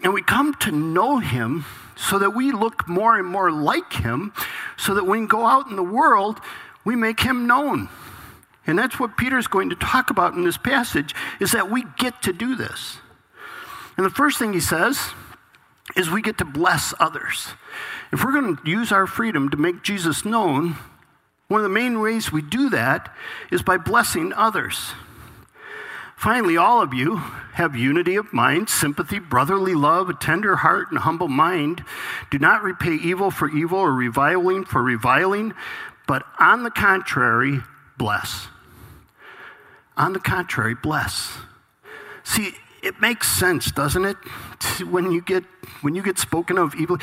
And 0.04 0.14
we 0.14 0.24
come 0.24 0.56
to 0.56 0.72
know 0.72 1.20
Him 1.20 1.66
so 1.96 2.20
that 2.20 2.32
we 2.32 2.52
look 2.52 2.88
more 2.88 3.18
and 3.18 3.28
more 3.28 3.52
like 3.52 3.94
Him, 3.94 4.34
so 4.78 4.94
that 4.94 5.06
when 5.06 5.22
we 5.22 5.28
go 5.28 5.46
out 5.46 5.70
in 5.70 5.76
the 5.76 5.84
world, 5.84 6.40
we 6.86 6.96
make 6.96 7.20
Him 7.20 7.48
known. 7.48 7.90
And 8.66 8.80
that's 8.80 9.00
what 9.00 9.18
Peter's 9.18 9.48
going 9.48 9.70
to 9.70 9.76
talk 9.76 10.10
about 10.10 10.34
in 10.34 10.44
this 10.44 10.58
passage 10.58 11.14
is 11.40 11.52
that 11.52 11.70
we 11.70 11.84
get 11.98 12.22
to 12.24 12.34
do 12.34 12.56
this. 12.56 12.98
And 13.98 14.06
the 14.06 14.10
first 14.10 14.40
thing 14.40 14.54
he 14.54 14.60
says 14.60 15.10
is 15.96 16.10
we 16.10 16.22
get 16.22 16.38
to 16.40 16.46
bless 16.46 16.94
others. 17.00 17.50
If 18.12 18.24
we're 18.24 18.32
going 18.32 18.56
to 18.56 18.70
use 18.70 18.92
our 18.92 19.06
freedom 19.06 19.50
to 19.50 19.58
make 19.58 19.84
Jesus 19.84 20.26
known, 20.26 20.78
one 21.48 21.60
of 21.60 21.64
the 21.64 21.70
main 21.70 22.00
ways 22.00 22.32
we 22.32 22.42
do 22.42 22.70
that 22.70 23.14
is 23.52 23.62
by 23.62 23.78
blessing 23.78 24.34
others. 24.34 24.94
Finally, 26.24 26.56
all 26.56 26.82
of 26.82 26.94
you 26.94 27.18
have 27.52 27.76
unity 27.76 28.16
of 28.16 28.32
mind, 28.32 28.70
sympathy, 28.70 29.20
brotherly 29.20 29.76
love, 29.76 30.08
a 30.08 30.14
tender 30.14 30.56
heart, 30.56 30.90
and 30.90 31.00
humble 31.00 31.28
mind. 31.28 31.84
Do 32.32 32.40
not 32.40 32.64
repay 32.64 32.96
evil 32.96 33.30
for 33.30 33.50
evil 33.50 33.80
or 33.80 33.92
reviling 33.92 34.64
for 34.64 34.82
reviling, 34.82 35.54
but 36.08 36.24
on 36.40 36.64
the 36.64 36.72
contrary, 36.72 37.60
bless. 37.98 38.48
On 39.98 40.14
the 40.14 40.20
contrary, 40.22 40.76
bless. 40.76 41.40
See, 42.24 42.54
it 42.82 43.02
makes 43.02 43.30
sense, 43.30 43.70
doesn't 43.74 44.06
it? 44.06 44.16
When 44.90 45.12
you 45.12 45.22
get 45.22 45.44
when 45.82 45.94
you 45.94 46.02
get 46.02 46.18
spoken 46.18 46.58
of 46.58 46.74
evil, 46.76 47.00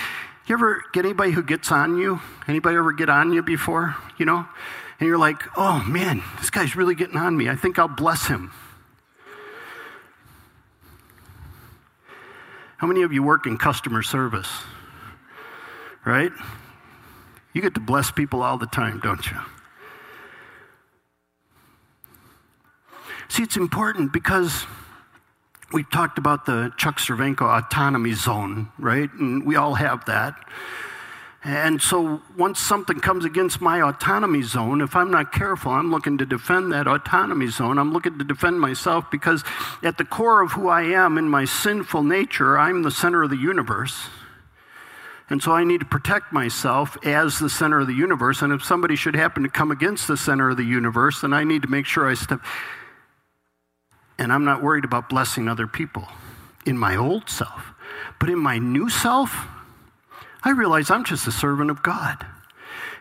you 0.47 0.55
ever 0.55 0.83
get 0.95 1.05
anybody 1.05 1.33
who 1.33 1.43
gets 1.43 1.71
on 1.71 1.99
you? 1.99 2.21
Anybody 2.49 2.77
ever 2.79 2.93
get 2.93 3.11
on 3.11 3.35
you 3.35 3.43
before? 3.43 3.97
You 4.17 4.25
know, 4.25 4.47
and 4.99 5.07
you're 5.07 5.19
like, 5.19 5.43
oh 5.59 5.85
man, 5.87 6.23
this 6.39 6.49
guy's 6.49 6.75
really 6.75 6.95
getting 6.95 7.19
on 7.19 7.37
me. 7.37 7.51
I 7.51 7.55
think 7.55 7.79
I'll 7.79 7.87
bless 7.87 8.27
him. 8.27 8.51
How 12.81 12.87
many 12.87 13.03
of 13.03 13.13
you 13.13 13.23
work 13.23 13.45
in 13.45 13.59
customer 13.59 14.03
service? 14.03 14.49
Right? 16.03 16.33
You 17.53 17.61
get 17.61 17.75
to 17.75 17.81
bless 17.81 18.11
people 18.11 18.43
all 18.43 18.57
the 18.57 18.65
time, 18.65 19.01
don't 19.01 19.31
you? 19.31 19.37
See, 23.29 23.43
it's 23.43 23.59
important 23.59 24.15
because 24.15 24.65
we 25.75 25.85
talked 25.85 26.17
about 26.17 26.47
the 26.47 26.73
Chuck 26.79 26.97
Cervenko 26.97 27.43
autonomy 27.43 28.15
zone, 28.15 28.73
right? 28.79 29.13
And 29.13 29.45
we 29.45 29.57
all 29.57 29.75
have 29.75 30.07
that. 30.07 30.43
And 31.43 31.81
so 31.81 32.21
once 32.37 32.61
something 32.61 33.01
comes 33.01 33.25
against 33.25 33.63
my 33.63 33.81
autonomy 33.81 34.43
zone, 34.43 34.83
if 34.83 34.95
I'm 34.95 35.11
not 35.11 35.33
careful, 35.33 35.73
I'm 35.73 35.91
looking 35.91 36.19
to 36.19 36.27
defend 36.27 36.73
that 36.73 36.87
autonomy 36.87 37.47
zone. 37.47 37.79
I'm 37.79 37.93
looking 37.93 38.19
to 38.19 38.25
defend 38.25 38.61
myself 38.61 39.11
because 39.11 39.43
at 39.83 39.97
the 39.97 40.05
core 40.05 40.43
of 40.43 40.53
who 40.53 40.69
I 40.69 40.83
am 40.83 41.17
in 41.17 41.31
my 41.31 41.47
sinful 41.47 42.03
nature, 42.03 42.59
I'm 42.59 42.83
the 42.83 42.91
center 42.91 43.23
of 43.23 43.31
the 43.31 43.37
universe. 43.37 44.09
And 45.31 45.43
so 45.43 45.53
I 45.53 45.65
need 45.65 45.81
to 45.81 45.87
protect 45.87 46.33
myself 46.33 46.99
as 47.07 47.39
the 47.39 47.49
center 47.49 47.81
of 47.81 47.87
the 47.87 47.95
universe. 47.95 48.43
And 48.43 48.53
if 48.53 48.63
somebody 48.63 48.97
should 48.97 49.15
happen 49.15 49.43
to 49.45 49.49
come 49.49 49.71
against 49.71 50.09
the 50.09 50.17
center 50.19 50.51
of 50.51 50.59
the 50.59 50.65
universe, 50.65 51.23
then 51.23 51.33
I 51.33 51.45
need 51.45 51.63
to 51.63 51.69
make 51.69 51.87
sure 51.87 52.09
I 52.09 52.15
step 52.15 52.41
and 54.21 54.31
I'm 54.31 54.45
not 54.45 54.63
worried 54.63 54.85
about 54.85 55.09
blessing 55.09 55.49
other 55.49 55.67
people 55.67 56.07
in 56.67 56.77
my 56.77 56.95
old 56.95 57.31
self. 57.31 57.73
But 58.19 58.29
in 58.29 58.39
my 58.39 58.59
new 58.59 58.91
self, 58.91 59.47
I 60.43 60.51
realize 60.51 60.91
I'm 60.91 61.05
just 61.05 61.27
a 61.27 61.33
servant 61.33 61.71
of 61.71 61.83
God. 61.83 62.27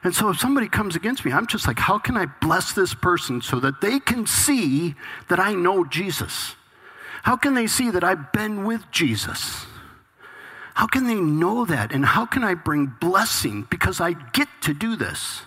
And 0.03 0.15
so 0.15 0.29
if 0.29 0.39
somebody 0.39 0.67
comes 0.67 0.95
against 0.95 1.25
me, 1.25 1.31
I'm 1.31 1.47
just 1.47 1.67
like, 1.67 1.79
how 1.79 1.97
can 1.97 2.15
I 2.15 2.25
bless 2.25 2.73
this 2.73 2.93
person 2.93 3.41
so 3.41 3.59
that 3.59 3.81
they 3.81 3.99
can 3.99 4.25
see 4.25 4.95
that 5.27 5.39
I 5.39 5.53
know 5.53 5.83
Jesus? 5.83 6.55
How 7.23 7.35
can 7.35 7.53
they 7.53 7.67
see 7.67 7.89
that 7.91 8.03
I've 8.03 8.31
been 8.31 8.65
with 8.65 8.89
Jesus? 8.91 9.65
How 10.75 10.87
can 10.87 11.05
they 11.05 11.15
know 11.15 11.65
that? 11.65 11.91
And 11.91 12.05
how 12.05 12.25
can 12.25 12.43
I 12.43 12.53
bring 12.53 12.85
blessing 13.01 13.67
because 13.69 13.99
I 13.99 14.13
get 14.13 14.47
to 14.61 14.73
do 14.73 14.95
this? 14.95 15.41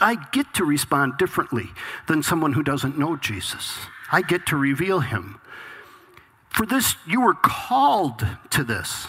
I 0.00 0.16
get 0.32 0.54
to 0.54 0.64
respond 0.64 1.18
differently 1.18 1.68
than 2.06 2.22
someone 2.22 2.54
who 2.54 2.62
doesn't 2.62 2.98
know 2.98 3.16
Jesus. 3.16 3.76
I 4.10 4.22
get 4.22 4.46
to 4.46 4.56
reveal 4.56 5.00
him. 5.00 5.40
For 6.48 6.64
this, 6.64 6.96
you 7.06 7.20
were 7.20 7.34
called 7.34 8.26
to 8.50 8.64
this. 8.64 9.08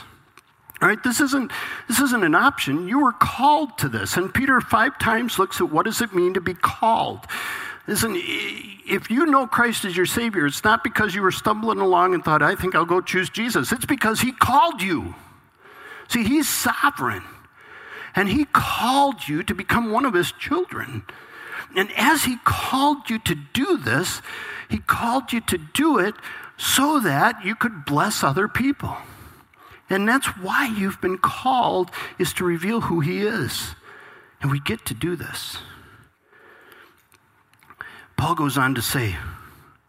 Right, 0.79 1.01
this 1.03 1.19
isn't, 1.19 1.51
this 1.87 1.99
isn't 1.99 2.23
an 2.23 2.35
option. 2.35 2.87
You 2.87 2.99
were 2.99 3.13
called 3.13 3.77
to 3.79 3.89
this. 3.89 4.15
And 4.15 4.31
Peter 4.31 4.61
five 4.61 4.99
times 4.99 5.39
looks 5.39 5.59
at 5.59 5.71
what 5.71 5.85
does 5.85 6.01
it 6.01 6.13
mean 6.13 6.35
to 6.35 6.41
be 6.41 6.53
called. 6.53 7.21
Listen, 7.87 8.13
if 8.15 9.09
you 9.09 9.25
know 9.25 9.47
Christ 9.47 9.85
as 9.85 9.97
your 9.97 10.05
Savior, 10.05 10.45
it's 10.45 10.63
not 10.63 10.83
because 10.83 11.15
you 11.15 11.23
were 11.23 11.31
stumbling 11.31 11.79
along 11.79 12.13
and 12.13 12.23
thought, 12.23 12.43
I 12.43 12.53
think 12.53 12.75
I'll 12.75 12.85
go 12.85 13.01
choose 13.01 13.29
Jesus. 13.29 13.71
It's 13.71 13.85
because 13.85 14.21
He 14.21 14.31
called 14.31 14.81
you. 14.81 15.15
See, 16.09 16.23
He's 16.23 16.47
sovereign. 16.47 17.23
And 18.15 18.29
He 18.29 18.45
called 18.45 19.27
you 19.27 19.41
to 19.43 19.55
become 19.55 19.91
one 19.91 20.05
of 20.05 20.13
His 20.13 20.31
children. 20.31 21.03
And 21.75 21.89
as 21.97 22.25
He 22.25 22.37
called 22.43 23.09
you 23.09 23.17
to 23.19 23.35
do 23.53 23.77
this, 23.77 24.21
he 24.69 24.79
called 24.79 25.31
you 25.31 25.41
to 25.41 25.57
do 25.57 25.97
it 25.97 26.15
so 26.57 26.99
that 26.99 27.45
you 27.45 27.55
could 27.55 27.85
bless 27.85 28.23
other 28.23 28.47
people. 28.47 28.97
And 29.89 30.07
that's 30.07 30.27
why 30.37 30.67
you've 30.67 30.99
been 31.01 31.17
called 31.17 31.91
is 32.19 32.33
to 32.33 32.43
reveal 32.43 32.81
who 32.81 32.99
he 32.99 33.21
is. 33.21 33.75
And 34.41 34.51
we 34.51 34.59
get 34.59 34.85
to 34.85 34.93
do 34.93 35.15
this. 35.15 35.57
Paul 38.17 38.35
goes 38.35 38.57
on 38.57 38.75
to 38.75 38.81
say, 38.81 39.15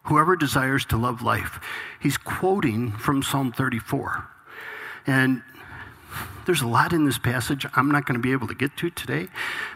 whoever 0.05 0.37
desires 0.37 0.85
to 0.87 0.97
love 0.97 1.23
life. 1.23 1.61
He's 2.01 2.17
quoting 2.17 2.93
from 2.93 3.23
Psalm 3.23 3.53
34. 3.53 4.27
And 5.07 5.43
there's 6.47 6.63
a 6.63 6.67
lot 6.67 6.93
in 6.93 7.05
this 7.05 7.19
passage 7.19 7.67
I'm 7.75 7.91
not 7.91 8.07
going 8.07 8.19
to 8.19 8.23
be 8.23 8.33
able 8.33 8.49
to 8.49 8.55
get 8.55 8.77
to 8.79 8.91
today. 8.91 9.29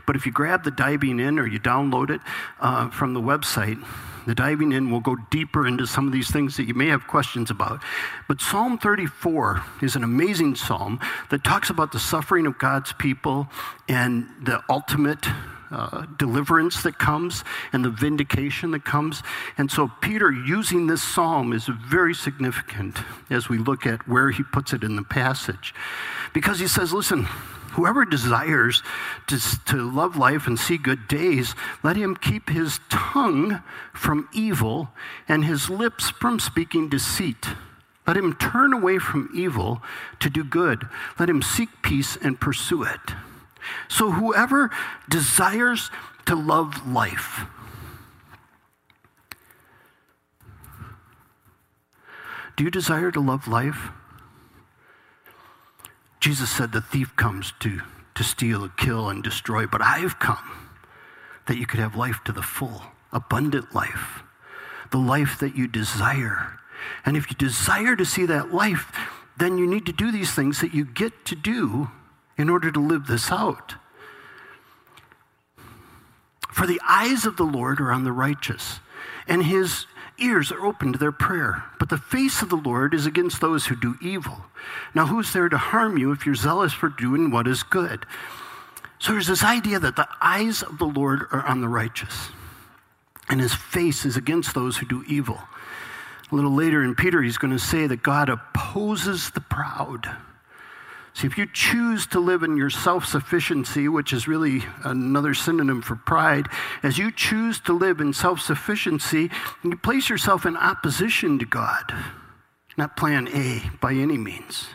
But 0.06 0.16
if 0.16 0.24
you 0.24 0.32
grab 0.32 0.64
the 0.64 0.70
diving 0.70 1.20
in 1.20 1.38
or 1.38 1.46
you 1.46 1.60
download 1.60 2.10
it 2.10 2.20
uh, 2.60 2.88
from 2.90 3.14
the 3.14 3.20
website, 3.20 3.82
the 4.26 4.34
diving 4.34 4.72
in 4.72 4.90
will 4.90 5.00
go 5.00 5.16
deeper 5.30 5.66
into 5.66 5.86
some 5.86 6.06
of 6.06 6.12
these 6.12 6.30
things 6.30 6.56
that 6.56 6.64
you 6.64 6.74
may 6.74 6.86
have 6.86 7.06
questions 7.06 7.50
about. 7.50 7.80
But 8.28 8.40
Psalm 8.40 8.78
34 8.78 9.62
is 9.82 9.96
an 9.96 10.04
amazing 10.04 10.54
psalm 10.56 11.00
that 11.30 11.44
talks 11.44 11.70
about 11.70 11.92
the 11.92 11.98
suffering 11.98 12.46
of 12.46 12.58
God's 12.58 12.92
people 12.92 13.48
and 13.88 14.28
the 14.42 14.62
ultimate 14.68 15.26
uh, 15.72 16.04
deliverance 16.18 16.82
that 16.82 16.98
comes 16.98 17.44
and 17.72 17.82
the 17.82 17.90
vindication 17.90 18.72
that 18.72 18.84
comes. 18.84 19.22
And 19.56 19.70
so, 19.70 19.90
Peter 20.02 20.30
using 20.30 20.86
this 20.86 21.02
psalm 21.02 21.52
is 21.54 21.66
very 21.66 22.14
significant 22.14 22.98
as 23.30 23.48
we 23.48 23.56
look 23.56 23.86
at 23.86 24.06
where 24.06 24.30
he 24.30 24.42
puts 24.42 24.74
it 24.74 24.84
in 24.84 24.96
the 24.96 25.02
passage. 25.02 25.74
Because 26.34 26.58
he 26.58 26.68
says, 26.68 26.92
listen, 26.92 27.26
Whoever 27.72 28.04
desires 28.04 28.82
to, 29.28 29.38
to 29.66 29.90
love 29.90 30.16
life 30.16 30.46
and 30.46 30.58
see 30.58 30.76
good 30.76 31.08
days, 31.08 31.54
let 31.82 31.96
him 31.96 32.16
keep 32.16 32.50
his 32.50 32.80
tongue 32.90 33.62
from 33.94 34.28
evil 34.34 34.90
and 35.26 35.44
his 35.44 35.70
lips 35.70 36.10
from 36.10 36.38
speaking 36.38 36.90
deceit. 36.90 37.46
Let 38.06 38.16
him 38.16 38.34
turn 38.34 38.74
away 38.74 38.98
from 38.98 39.30
evil 39.34 39.80
to 40.20 40.28
do 40.28 40.44
good. 40.44 40.86
Let 41.18 41.30
him 41.30 41.40
seek 41.40 41.70
peace 41.80 42.16
and 42.20 42.38
pursue 42.38 42.82
it. 42.82 43.00
So, 43.88 44.10
whoever 44.10 44.70
desires 45.08 45.90
to 46.26 46.34
love 46.34 46.86
life, 46.86 47.46
do 52.56 52.64
you 52.64 52.70
desire 52.70 53.10
to 53.12 53.20
love 53.20 53.48
life? 53.48 53.92
Jesus 56.22 56.50
said, 56.50 56.70
The 56.70 56.80
thief 56.80 57.16
comes 57.16 57.52
to, 57.58 57.80
to 58.14 58.22
steal, 58.22 58.68
kill, 58.68 59.08
and 59.08 59.24
destroy, 59.24 59.66
but 59.66 59.82
I've 59.82 60.20
come 60.20 60.70
that 61.48 61.56
you 61.56 61.66
could 61.66 61.80
have 61.80 61.96
life 61.96 62.20
to 62.26 62.32
the 62.32 62.42
full, 62.42 62.80
abundant 63.10 63.74
life, 63.74 64.22
the 64.92 64.98
life 64.98 65.40
that 65.40 65.56
you 65.56 65.66
desire. 65.66 66.60
And 67.04 67.16
if 67.16 67.28
you 67.28 67.36
desire 67.36 67.96
to 67.96 68.04
see 68.04 68.24
that 68.26 68.54
life, 68.54 68.96
then 69.36 69.58
you 69.58 69.66
need 69.66 69.84
to 69.86 69.92
do 69.92 70.12
these 70.12 70.32
things 70.32 70.60
that 70.60 70.72
you 70.72 70.84
get 70.84 71.24
to 71.24 71.34
do 71.34 71.90
in 72.38 72.48
order 72.48 72.70
to 72.70 72.78
live 72.78 73.08
this 73.08 73.32
out. 73.32 73.74
For 76.52 76.68
the 76.68 76.80
eyes 76.88 77.26
of 77.26 77.36
the 77.36 77.42
Lord 77.42 77.80
are 77.80 77.90
on 77.90 78.04
the 78.04 78.12
righteous, 78.12 78.78
and 79.26 79.44
his 79.44 79.86
ears 80.22 80.52
are 80.52 80.64
open 80.64 80.92
to 80.92 80.98
their 80.98 81.12
prayer. 81.12 81.64
But 81.78 81.88
the 81.88 81.98
face 81.98 82.42
of 82.42 82.48
the 82.48 82.56
Lord 82.56 82.94
is 82.94 83.06
against 83.06 83.40
those 83.40 83.66
who 83.66 83.76
do 83.76 83.96
evil. 84.00 84.44
Now, 84.94 85.06
who's 85.06 85.32
there 85.32 85.48
to 85.48 85.58
harm 85.58 85.98
you 85.98 86.12
if 86.12 86.24
you're 86.24 86.34
zealous 86.34 86.72
for 86.72 86.88
doing 86.88 87.30
what 87.30 87.46
is 87.46 87.62
good? 87.62 88.06
So 88.98 89.12
there's 89.12 89.26
this 89.26 89.42
idea 89.42 89.78
that 89.80 89.96
the 89.96 90.08
eyes 90.20 90.62
of 90.62 90.78
the 90.78 90.86
Lord 90.86 91.26
are 91.32 91.44
on 91.46 91.60
the 91.60 91.68
righteous, 91.68 92.28
and 93.28 93.40
his 93.40 93.52
face 93.52 94.04
is 94.04 94.16
against 94.16 94.54
those 94.54 94.76
who 94.76 94.86
do 94.86 95.04
evil. 95.08 95.40
A 96.30 96.34
little 96.34 96.54
later 96.54 96.84
in 96.84 96.94
Peter, 96.94 97.20
he's 97.20 97.38
going 97.38 97.52
to 97.52 97.58
say 97.58 97.86
that 97.88 98.02
God 98.02 98.28
opposes 98.28 99.30
the 99.30 99.40
proud. 99.40 100.08
See, 101.14 101.26
if 101.26 101.36
you 101.36 101.46
choose 101.46 102.06
to 102.08 102.20
live 102.20 102.42
in 102.42 102.56
your 102.56 102.70
self 102.70 103.04
sufficiency, 103.04 103.86
which 103.86 104.12
is 104.12 104.26
really 104.26 104.64
another 104.82 105.34
synonym 105.34 105.82
for 105.82 105.94
pride, 105.94 106.48
as 106.82 106.96
you 106.96 107.12
choose 107.12 107.60
to 107.60 107.72
live 107.72 108.00
in 108.00 108.12
self 108.12 108.40
sufficiency, 108.40 109.30
you 109.62 109.76
place 109.76 110.08
yourself 110.08 110.46
in 110.46 110.56
opposition 110.56 111.38
to 111.38 111.44
God, 111.44 111.94
not 112.78 112.96
plan 112.96 113.28
A 113.28 113.62
by 113.80 113.92
any 113.92 114.16
means. 114.16 114.68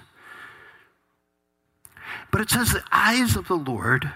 But 2.31 2.41
it 2.41 2.49
says 2.49 2.71
the 2.71 2.83
eyes 2.91 3.35
of 3.35 3.47
the 3.47 3.55
Lord 3.55 4.11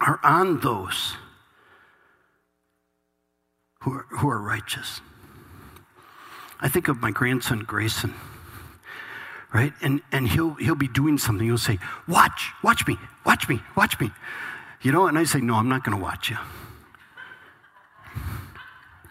are 0.00 0.20
on 0.22 0.60
those 0.60 1.16
who 3.80 3.92
are, 3.92 4.06
who 4.10 4.28
are 4.28 4.42
righteous. 4.42 5.00
I 6.60 6.68
think 6.68 6.88
of 6.88 7.00
my 7.00 7.10
grandson 7.10 7.60
Grayson 7.60 8.14
right? 9.52 9.72
And, 9.82 10.02
and 10.12 10.28
he'll, 10.28 10.54
he'll 10.54 10.74
be 10.74 10.88
doing 10.88 11.18
something. 11.18 11.46
He'll 11.46 11.58
say, 11.58 11.78
Watch, 12.08 12.52
watch 12.62 12.86
me, 12.86 12.98
watch 13.24 13.48
me, 13.48 13.60
watch 13.76 13.98
me. 14.00 14.10
You 14.82 14.92
know, 14.92 15.06
and 15.06 15.18
I 15.18 15.24
say, 15.24 15.40
No, 15.40 15.54
I'm 15.54 15.68
not 15.68 15.84
going 15.84 15.96
to 15.96 16.02
watch 16.02 16.30
you. 16.30 16.36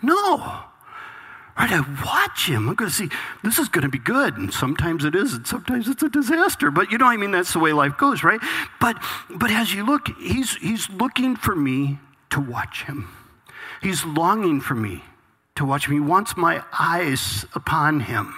No. 0.02 0.64
Right, 1.58 1.72
I 1.72 1.80
watch 2.06 2.50
him. 2.50 2.68
I'm 2.68 2.76
going 2.76 2.90
to 2.90 2.96
see, 2.96 3.10
this 3.42 3.60
is 3.60 3.70
going 3.70 3.84
to 3.84 3.90
be 3.90 3.98
good. 3.98 4.36
And 4.36 4.54
sometimes 4.54 5.06
it 5.06 5.16
is, 5.16 5.34
and 5.34 5.48
sometimes 5.48 5.88
it's 5.88 6.04
a 6.04 6.10
disaster. 6.10 6.70
But 6.70 6.92
you 6.92 6.98
know, 6.98 7.06
I 7.06 7.16
mean, 7.16 7.32
that's 7.32 7.54
the 7.54 7.60
way 7.60 7.72
life 7.72 7.98
goes, 7.98 8.24
right? 8.24 8.42
But, 8.82 9.02
but 9.30 9.50
as 9.50 9.74
you 9.74 9.86
look, 9.86 10.10
he's, 10.20 10.56
he's 10.58 10.90
looking 10.90 11.38
for 11.38 11.56
me 11.56 12.00
to 12.32 12.42
watch 12.42 12.84
him. 12.84 13.08
He's 13.82 14.04
longing 14.04 14.60
for 14.60 14.76
me 14.76 15.04
to 15.56 15.64
watch 15.64 15.88
him. 15.88 15.94
He 15.94 16.00
wants 16.02 16.36
my 16.36 16.62
eyes 16.78 17.46
upon 17.56 18.02
him. 18.02 18.36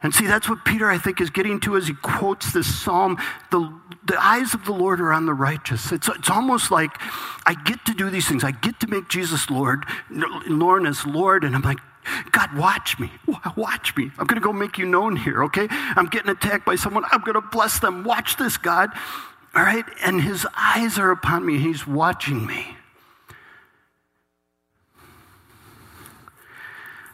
And 0.00 0.14
see, 0.14 0.26
that's 0.26 0.48
what 0.48 0.64
Peter, 0.64 0.88
I 0.88 0.96
think, 0.96 1.20
is 1.20 1.28
getting 1.28 1.58
to 1.60 1.76
as 1.76 1.88
he 1.88 1.94
quotes 1.94 2.52
this 2.52 2.72
psalm. 2.82 3.18
The, 3.50 3.72
the 4.06 4.16
eyes 4.24 4.54
of 4.54 4.64
the 4.64 4.72
Lord 4.72 5.00
are 5.00 5.12
on 5.12 5.26
the 5.26 5.34
righteous. 5.34 5.90
It's, 5.90 6.08
it's 6.08 6.30
almost 6.30 6.70
like 6.70 6.90
I 7.46 7.56
get 7.64 7.84
to 7.86 7.94
do 7.94 8.08
these 8.08 8.28
things. 8.28 8.44
I 8.44 8.52
get 8.52 8.78
to 8.80 8.86
make 8.86 9.08
Jesus 9.08 9.50
Lord, 9.50 9.84
Lord 10.10 10.86
as 10.86 11.04
Lord, 11.04 11.42
and 11.42 11.56
I'm 11.56 11.62
like, 11.62 11.78
God, 12.30 12.56
watch 12.56 12.98
me. 12.98 13.10
Watch 13.56 13.96
me. 13.96 14.04
I'm 14.18 14.26
going 14.26 14.40
to 14.40 14.44
go 14.44 14.52
make 14.52 14.78
you 14.78 14.86
known 14.86 15.16
here, 15.16 15.44
okay? 15.44 15.66
I'm 15.70 16.06
getting 16.06 16.30
attacked 16.30 16.64
by 16.64 16.76
someone. 16.76 17.04
I'm 17.10 17.20
going 17.20 17.34
to 17.34 17.40
bless 17.40 17.80
them. 17.80 18.04
Watch 18.04 18.36
this, 18.36 18.56
God. 18.56 18.90
All 19.54 19.62
right? 19.62 19.84
And 20.04 20.22
his 20.22 20.46
eyes 20.56 20.98
are 20.98 21.10
upon 21.10 21.44
me. 21.44 21.58
He's 21.58 21.86
watching 21.86 22.46
me. 22.46 22.76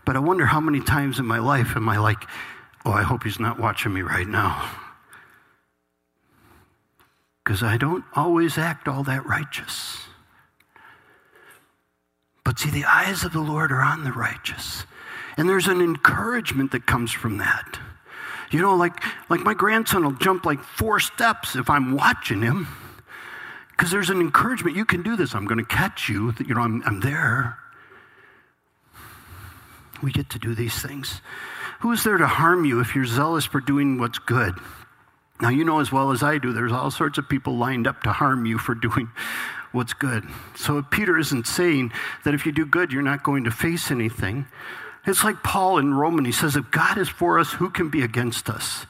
But 0.05 0.17
I 0.17 0.19
wonder 0.19 0.45
how 0.45 0.61
many 0.61 0.81
times 0.81 1.19
in 1.19 1.27
my 1.27 1.39
life 1.39 1.77
am 1.77 1.89
I 1.89 1.99
like, 1.99 2.25
Oh, 2.85 2.93
I 2.93 3.03
hope 3.03 3.25
he's 3.25 3.41
not 3.41 3.59
watching 3.59 3.93
me 3.93 4.03
right 4.03 4.27
now. 4.27 4.71
Because 7.43 7.63
I 7.63 7.77
don't 7.77 8.05
always 8.15 8.59
act 8.59 8.89
all 8.89 9.03
that 9.05 9.27
righteous. 9.27 9.99
But 12.45 12.59
see, 12.59 12.71
the 12.71 12.85
eyes 12.85 13.25
of 13.25 13.33
the 13.33 13.41
Lord 13.41 13.73
are 13.73 13.83
on 13.83 14.05
the 14.05 14.13
righteous. 14.13 14.85
And 15.37 15.49
there's 15.49 15.67
an 15.67 15.81
encouragement 15.81 16.73
that 16.73 16.87
comes 16.87 17.11
from 17.11 17.39
that. 17.39 17.79
You 18.51 18.61
know, 18.61 18.75
like, 18.77 19.03
like 19.31 19.41
my 19.41 19.55
grandson 19.55 20.05
will 20.05 20.13
jump 20.13 20.45
like 20.45 20.63
four 20.63 21.01
steps 21.01 21.57
if 21.57 21.69
I'm 21.71 21.95
watching 21.97 22.43
him. 22.43 22.69
Because 23.71 23.91
there's 23.91 24.11
an 24.11 24.21
encouragement. 24.21 24.77
You 24.77 24.85
can 24.85 25.03
do 25.03 25.17
this. 25.17 25.35
I'm 25.35 25.47
going 25.47 25.59
to 25.59 25.65
catch 25.65 26.09
you. 26.09 26.33
You 26.47 26.55
know, 26.55 26.61
I'm, 26.61 26.83
I'm 26.87 27.01
there. 27.01 27.59
We 30.03 30.13
get 30.13 30.31
to 30.31 30.39
do 30.39 30.55
these 30.55 30.81
things. 30.81 31.21
Who 31.81 31.93
is 31.93 32.05
there 32.05 32.19
to 32.19 32.27
harm 32.27 32.65
you 32.65 32.81
if 32.81 32.95
you're 32.95 33.07
zealous 33.07 33.45
for 33.45 33.61
doing 33.61 33.99
what's 33.99 34.19
good? 34.19 34.55
Now, 35.41 35.49
you 35.49 35.65
know 35.65 35.81
as 35.81 35.91
well 35.91 36.13
as 36.13 36.23
I 36.23 36.39
do, 36.39 36.53
there's 36.53 36.73
all 36.73 36.91
sorts 36.91 37.19
of 37.19 37.29
people 37.29 37.57
lined 37.57 37.87
up 37.87 38.03
to 38.05 38.13
harm 38.13 38.47
you 38.47 38.59
for 38.59 38.75
doing 38.75 39.11
what's 39.73 39.93
good. 39.93 40.25
So 40.55 40.83
Peter 40.83 41.19
isn't 41.19 41.47
saying 41.47 41.93
that 42.25 42.35
if 42.35 42.47
you 42.47 42.53
do 42.53 42.65
good, 42.65 42.93
you're 42.93 43.03
not 43.03 43.25
going 43.25 43.45
to 43.45 43.51
face 43.51 43.91
anything. 43.91 44.47
It's 45.07 45.25
like 45.25 45.43
Paul 45.43 45.79
in 45.79 45.93
Roman. 45.93 46.25
He 46.25 46.33
says, 46.33 46.57
if 46.57 46.71
God 46.71 46.97
is 46.97 47.09
for 47.09 47.39
us, 47.39 47.53
who 47.53 47.69
can 47.71 47.91
be 47.91 48.03
against 48.03 48.49
us? 48.49 48.87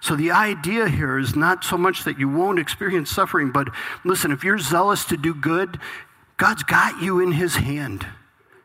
So 0.00 0.14
the 0.14 0.30
idea 0.30 0.88
here 0.88 1.18
is 1.18 1.34
not 1.34 1.64
so 1.64 1.76
much 1.76 2.04
that 2.04 2.18
you 2.18 2.28
won't 2.28 2.58
experience 2.58 3.10
suffering, 3.10 3.50
but 3.50 3.68
listen, 4.04 4.30
if 4.30 4.44
you're 4.44 4.58
zealous 4.58 5.04
to 5.06 5.16
do 5.16 5.34
good, 5.34 5.80
God's 6.36 6.62
got 6.62 7.02
you 7.02 7.18
in 7.18 7.32
his 7.32 7.56
hand. 7.56 8.06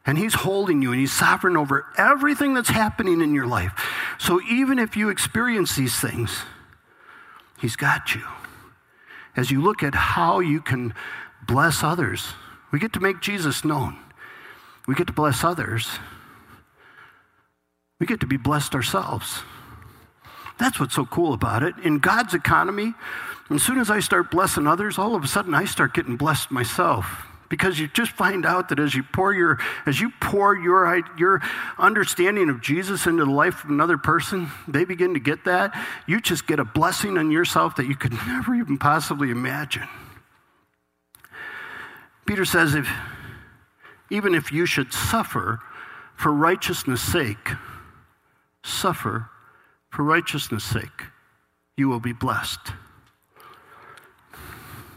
And 0.05 0.17
He's 0.17 0.33
holding 0.33 0.81
you 0.81 0.91
and 0.91 0.99
He's 0.99 1.11
sovereign 1.11 1.57
over 1.57 1.85
everything 1.97 2.53
that's 2.53 2.69
happening 2.69 3.21
in 3.21 3.35
your 3.35 3.45
life. 3.45 3.71
So 4.19 4.41
even 4.49 4.79
if 4.79 4.97
you 4.97 5.09
experience 5.09 5.75
these 5.75 5.99
things, 5.99 6.41
He's 7.59 7.75
got 7.75 8.15
you. 8.15 8.23
As 9.35 9.51
you 9.51 9.61
look 9.61 9.83
at 9.83 9.95
how 9.95 10.39
you 10.39 10.61
can 10.61 10.93
bless 11.47 11.83
others, 11.83 12.33
we 12.71 12.79
get 12.79 12.93
to 12.93 12.99
make 12.99 13.21
Jesus 13.21 13.63
known. 13.63 13.97
We 14.87 14.95
get 14.95 15.07
to 15.07 15.13
bless 15.13 15.43
others. 15.43 15.87
We 17.99 18.07
get 18.07 18.19
to 18.21 18.27
be 18.27 18.37
blessed 18.37 18.73
ourselves. 18.73 19.41
That's 20.57 20.79
what's 20.79 20.95
so 20.95 21.05
cool 21.05 21.33
about 21.33 21.63
it. 21.63 21.75
In 21.83 21.99
God's 21.99 22.33
economy, 22.33 22.93
as 23.49 23.63
soon 23.63 23.79
as 23.79 23.89
I 23.89 23.99
start 23.99 24.31
blessing 24.31 24.67
others, 24.67 24.97
all 24.97 25.15
of 25.15 25.23
a 25.23 25.27
sudden 25.27 25.53
I 25.53 25.65
start 25.65 25.93
getting 25.93 26.17
blessed 26.17 26.51
myself 26.51 27.27
because 27.51 27.77
you 27.77 27.87
just 27.89 28.13
find 28.13 28.45
out 28.45 28.69
that 28.69 28.79
as 28.79 28.95
you 28.95 29.03
pour 29.03 29.31
your 29.33 29.59
as 29.85 30.01
you 30.01 30.11
pour 30.19 30.55
your 30.55 31.03
your 31.17 31.41
understanding 31.77 32.49
of 32.49 32.61
Jesus 32.61 33.05
into 33.05 33.25
the 33.25 33.31
life 33.31 33.63
of 33.63 33.69
another 33.69 33.99
person, 33.99 34.49
they 34.67 34.85
begin 34.85 35.13
to 35.13 35.19
get 35.19 35.43
that. 35.45 35.77
You 36.07 36.19
just 36.19 36.47
get 36.47 36.59
a 36.59 36.65
blessing 36.65 37.19
on 37.19 37.29
yourself 37.29 37.75
that 37.75 37.85
you 37.85 37.95
could 37.95 38.13
never 38.27 38.55
even 38.55 38.79
possibly 38.79 39.29
imagine. 39.29 39.87
Peter 42.25 42.45
says 42.45 42.73
if 42.73 42.89
even 44.09 44.33
if 44.33 44.51
you 44.51 44.65
should 44.65 44.93
suffer 44.93 45.59
for 46.15 46.31
righteousness' 46.31 47.01
sake, 47.01 47.51
suffer 48.63 49.29
for 49.89 50.03
righteousness' 50.03 50.63
sake, 50.63 51.07
you 51.75 51.89
will 51.89 51.99
be 51.99 52.13
blessed. 52.13 52.71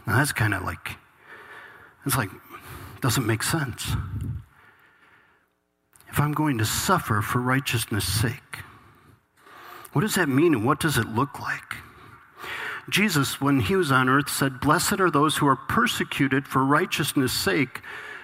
Now 0.07 0.17
that's 0.17 0.31
kind 0.31 0.53
of 0.53 0.63
like, 0.63 0.97
it's 2.05 2.15
like, 2.15 2.29
doesn't 3.05 3.27
make 3.27 3.43
sense. 3.43 3.93
If 6.09 6.19
I'm 6.19 6.33
going 6.33 6.57
to 6.57 6.65
suffer 6.65 7.21
for 7.21 7.39
righteousness' 7.39 8.11
sake, 8.11 8.63
what 9.93 10.01
does 10.01 10.15
that 10.15 10.27
mean 10.27 10.55
and 10.55 10.65
what 10.65 10.79
does 10.79 10.97
it 10.97 11.09
look 11.09 11.39
like? 11.39 11.75
Jesus, 12.89 13.39
when 13.39 13.59
he 13.59 13.75
was 13.75 13.91
on 13.91 14.09
earth, 14.09 14.27
said, 14.27 14.59
Blessed 14.59 14.99
are 14.99 15.11
those 15.11 15.37
who 15.37 15.45
are 15.45 15.55
persecuted 15.55 16.47
for 16.47 16.65
righteousness' 16.65 17.31
sake, 17.31 17.81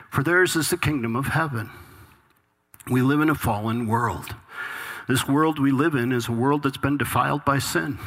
for 0.10 0.24
theirs 0.24 0.56
is 0.56 0.72
the 0.72 0.78
kingdom 0.78 1.16
of 1.16 1.28
heaven. 1.28 1.70
We 2.90 3.04
live 3.04 3.22
in 3.22 3.30
a 3.30 3.36
fallen 3.36 3.86
world. 3.86 4.34
This 5.08 5.28
world 5.28 5.60
we 5.60 5.72
live 5.72 5.94
in 5.94 6.12
is 6.12 6.28
a 6.28 6.32
world 6.32 6.64
that's 6.64 6.78
been 6.78 6.98
defiled 6.98 7.46
by 7.46 7.60
sin. 7.60 8.00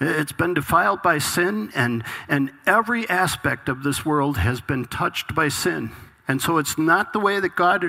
It's 0.00 0.32
been 0.32 0.54
defiled 0.54 1.02
by 1.02 1.18
sin, 1.18 1.70
and, 1.74 2.04
and 2.28 2.52
every 2.66 3.08
aspect 3.08 3.68
of 3.68 3.82
this 3.82 4.04
world 4.04 4.36
has 4.36 4.60
been 4.60 4.84
touched 4.84 5.34
by 5.34 5.48
sin. 5.48 5.90
And 6.28 6.42
so 6.42 6.58
it's 6.58 6.76
not 6.76 7.12
the 7.12 7.20
way 7.20 7.40
that 7.40 7.56
God 7.56 7.84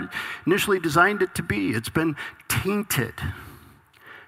initially 0.46 0.80
designed 0.80 1.22
it 1.22 1.36
to 1.36 1.44
be, 1.44 1.72
it's 1.72 1.90
been 1.90 2.16
tainted. 2.48 3.14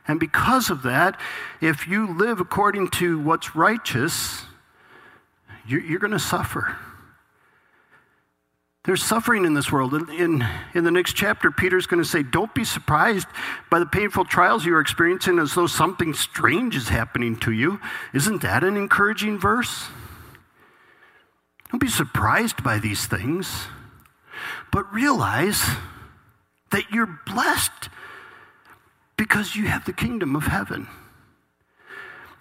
And 0.08 0.20
because 0.20 0.70
of 0.70 0.82
that, 0.84 1.20
if 1.62 1.88
you 1.88 2.18
live 2.18 2.39
according 2.39 2.89
to 2.92 3.20
what's 3.20 3.56
righteous, 3.56 4.44
you're, 5.68 5.82
you're 5.82 6.00
going 6.00 6.12
to 6.12 6.20
suffer. 6.20 6.76
There's 8.89 9.04
suffering 9.04 9.45
in 9.45 9.54
this 9.54 9.71
world. 9.71 9.93
In, 9.93 10.43
in 10.73 10.84
the 10.84 10.89
next 10.89 11.13
chapter, 11.13 11.52
Peter's 11.52 11.86
going 11.86 12.02
to 12.02 12.10
say, 12.10 12.23
Don't 12.23 12.52
be 12.56 12.63
surprised 12.63 13.28
by 13.69 13.78
the 13.78 13.86
painful 13.86 14.25
trials 14.25 14.65
you're 14.65 14.80
experiencing 14.80 15.38
as 15.38 15.54
though 15.54 15.67
something 15.67 16.15
strange 16.15 16.75
is 16.75 16.89
happening 16.89 17.36
to 17.41 17.52
you. 17.52 17.80
Isn't 18.15 18.41
that 18.41 18.63
an 18.63 18.75
encouraging 18.78 19.38
verse? 19.38 19.89
Don't 21.69 21.78
be 21.78 21.88
surprised 21.88 22.63
by 22.63 22.80
these 22.80 23.06
things, 23.06 23.67
but 24.71 24.91
realize 24.91 25.63
that 26.71 26.89
you're 26.89 27.19
blessed 27.28 27.89
because 29.17 29.56
you 29.56 29.67
have 29.67 29.86
the 29.86 29.93
kingdom 29.93 30.36
of 30.36 30.47
heaven. 30.47 30.88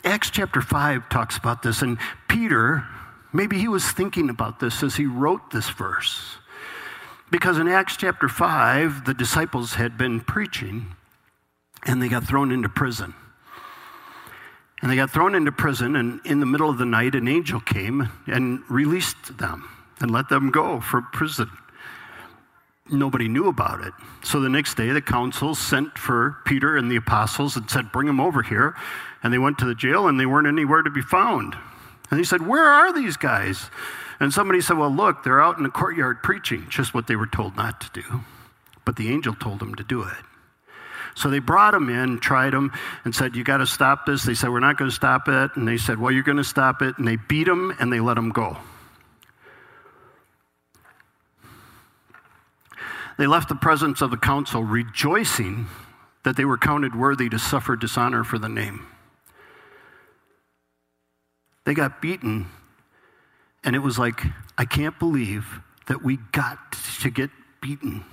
Acts 0.03 0.31
chapter 0.31 0.63
5 0.63 1.11
talks 1.11 1.37
about 1.37 1.63
this, 1.63 1.83
and 1.83 1.99
Peter 2.27 2.87
Maybe 3.33 3.59
he 3.59 3.69
was 3.69 3.91
thinking 3.91 4.31
about 4.31 4.61
this 4.61 4.83
as 4.83 4.97
he 4.97 5.07
wrote 5.07 5.51
this 5.51 5.69
verse. 5.69 6.37
Because 7.31 7.59
in 7.59 7.69
Acts 7.69 7.97
chapter 7.97 8.29
5, 8.29 9.05
the 9.05 9.13
disciples 9.13 9.75
had 9.75 9.99
been 9.99 10.21
preaching 10.21 10.95
and 11.87 12.03
they 12.03 12.09
got 12.09 12.25
thrown 12.25 12.51
into 12.51 12.69
prison. 12.69 13.15
And 14.81 14.91
they 14.91 14.97
got 14.97 15.11
thrown 15.11 15.35
into 15.35 15.51
prison, 15.51 15.97
and 15.97 16.21
in 16.25 16.39
the 16.39 16.47
middle 16.47 16.71
of 16.71 16.79
the 16.79 16.87
night, 16.87 17.17
an 17.17 17.27
angel 17.27 17.59
came 17.59 18.09
and 18.29 18.63
released 18.71 19.39
them 19.39 19.69
and 20.01 20.11
let 20.11 20.29
them 20.29 20.51
go 20.51 20.81
from 20.81 21.09
prison. 21.13 21.51
nobody 22.91 23.29
knew 23.29 23.49
about 23.49 23.81
it. 23.85 23.93
So 24.23 24.41
the 24.41 24.49
next 24.49 24.77
day, 24.77 24.91
the 24.91 25.03
council 25.03 25.55
sent 25.55 25.99
for 25.99 26.39
Peter 26.47 26.77
and 26.77 26.91
the 26.91 26.97
apostles 26.97 27.57
and 27.57 27.69
said, 27.69 27.93
Bring 27.93 28.07
them 28.07 28.21
over 28.21 28.43
here. 28.43 28.77
And 29.23 29.33
they 29.33 29.39
went 29.39 29.59
to 29.59 29.67
the 29.67 29.75
jail 29.75 30.07
and 30.07 30.19
they 30.19 30.27
weren't 30.27 30.47
anywhere 30.47 30.83
to 30.83 30.91
be 30.91 31.03
found. 31.03 31.57
And 32.11 32.19
he 32.19 32.25
said, 32.25 32.47
Where 32.47 32.65
are 32.65 32.93
these 32.93 33.17
guys? 33.17 33.71
And 34.21 34.33
somebody 34.33 34.61
said, 34.61 34.79
Well, 34.79 34.95
look, 34.95 35.23
they're 35.23 35.41
out 35.41 35.59
in 35.59 35.63
the 35.63 35.71
courtyard 35.71 36.23
preaching, 36.23 36.67
just 36.69 36.95
what 36.95 37.07
they 37.07 37.17
were 37.17 37.27
told 37.27 37.57
not 37.57 37.81
to 37.81 38.03
do. 38.03 38.21
But 38.85 38.97
the 38.97 39.11
angel 39.11 39.35
told 39.35 39.61
them 39.61 39.75
to 39.75 39.85
do 39.85 40.03
it. 40.03 40.17
So 41.15 41.29
they 41.31 41.41
brought 41.41 41.75
him 41.75 41.89
in, 41.89 42.21
tried 42.21 42.55
him, 42.55 42.73
and 43.05 43.15
said, 43.15 43.35
You 43.35 43.45
got 43.45 43.59
to 43.59 43.67
stop 43.67 44.07
this. 44.07 44.23
They 44.23 44.35
said, 44.35 44.51
We're 44.51 44.61
not 44.61 44.77
going 44.77 44.91
to 44.91 44.95
stop 44.95 45.29
it. 45.29 45.51
And 45.57 45.67
they 45.67 45.77
said, 45.77 45.99
Well, 45.99 46.13
you're 46.13 46.23
going 46.23 46.39
to 46.39 46.45
stop 46.45 46.81
it. 46.81 46.97
And 46.99 47.07
they 47.07 47.17
beat 47.17 47.49
him 47.49 47.75
and 47.81 47.93
they 47.93 48.01
let 48.01 48.17
him 48.17 48.31
go. 48.31 48.57
They 53.19 53.27
left 53.27 53.49
the 53.49 53.57
presence 53.57 54.01
of 54.01 54.13
the 54.13 54.17
council 54.17 54.63
rejoicing 54.63 55.67
that 56.23 56.37
they 56.37 56.45
were 56.45 56.57
counted 56.57 56.95
worthy 56.95 57.29
to 57.29 57.39
suffer 57.39 57.75
dishonor 57.75 58.23
for 58.23 58.39
the 58.39 58.49
name. 58.49 58.87
They 61.69 61.75
got 61.75 62.01
beaten, 62.01 62.47
and 63.63 63.77
it 63.77 63.81
was 63.81 63.99
like, 63.99 64.23
I 64.57 64.65
can't 64.65 64.99
believe 64.99 65.61
that 65.87 66.03
we 66.03 66.17
got 66.33 66.73
to 67.03 67.11
get 67.11 67.29
beaten. 67.61 68.07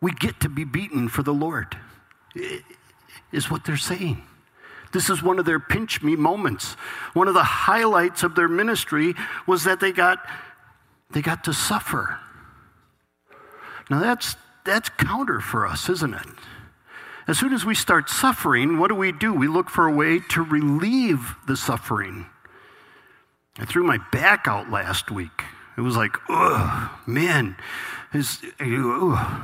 We 0.00 0.12
get 0.12 0.40
to 0.40 0.48
be 0.48 0.64
beaten 0.64 1.10
for 1.10 1.22
the 1.22 1.34
Lord, 1.34 1.76
is 3.32 3.50
what 3.50 3.66
they're 3.66 3.76
saying. 3.76 4.22
This 4.94 5.10
is 5.10 5.22
one 5.22 5.38
of 5.38 5.44
their 5.44 5.60
pinch 5.60 6.02
me 6.02 6.16
moments. 6.16 6.72
One 7.12 7.28
of 7.28 7.34
the 7.34 7.44
highlights 7.44 8.22
of 8.22 8.34
their 8.34 8.48
ministry 8.48 9.12
was 9.46 9.64
that 9.64 9.78
they 9.78 9.92
got, 9.92 10.26
they 11.10 11.20
got 11.20 11.44
to 11.44 11.52
suffer. 11.52 12.18
Now 13.90 14.00
that's, 14.00 14.36
that's 14.64 14.88
counter 14.88 15.40
for 15.40 15.66
us, 15.66 15.90
isn't 15.90 16.14
it? 16.14 16.26
As 17.28 17.38
soon 17.38 17.52
as 17.52 17.64
we 17.64 17.74
start 17.74 18.08
suffering, 18.08 18.78
what 18.78 18.88
do 18.88 18.94
we 18.94 19.10
do? 19.10 19.32
We 19.34 19.48
look 19.48 19.68
for 19.68 19.86
a 19.86 19.92
way 19.92 20.20
to 20.30 20.42
relieve 20.42 21.34
the 21.46 21.56
suffering. 21.56 22.26
I 23.58 23.64
threw 23.64 23.82
my 23.82 23.98
back 24.12 24.46
out 24.46 24.70
last 24.70 25.10
week. 25.10 25.42
It 25.76 25.80
was 25.80 25.96
like, 25.96 26.16
ugh, 26.28 26.90
man. 27.06 27.56
Ugh. 28.14 29.42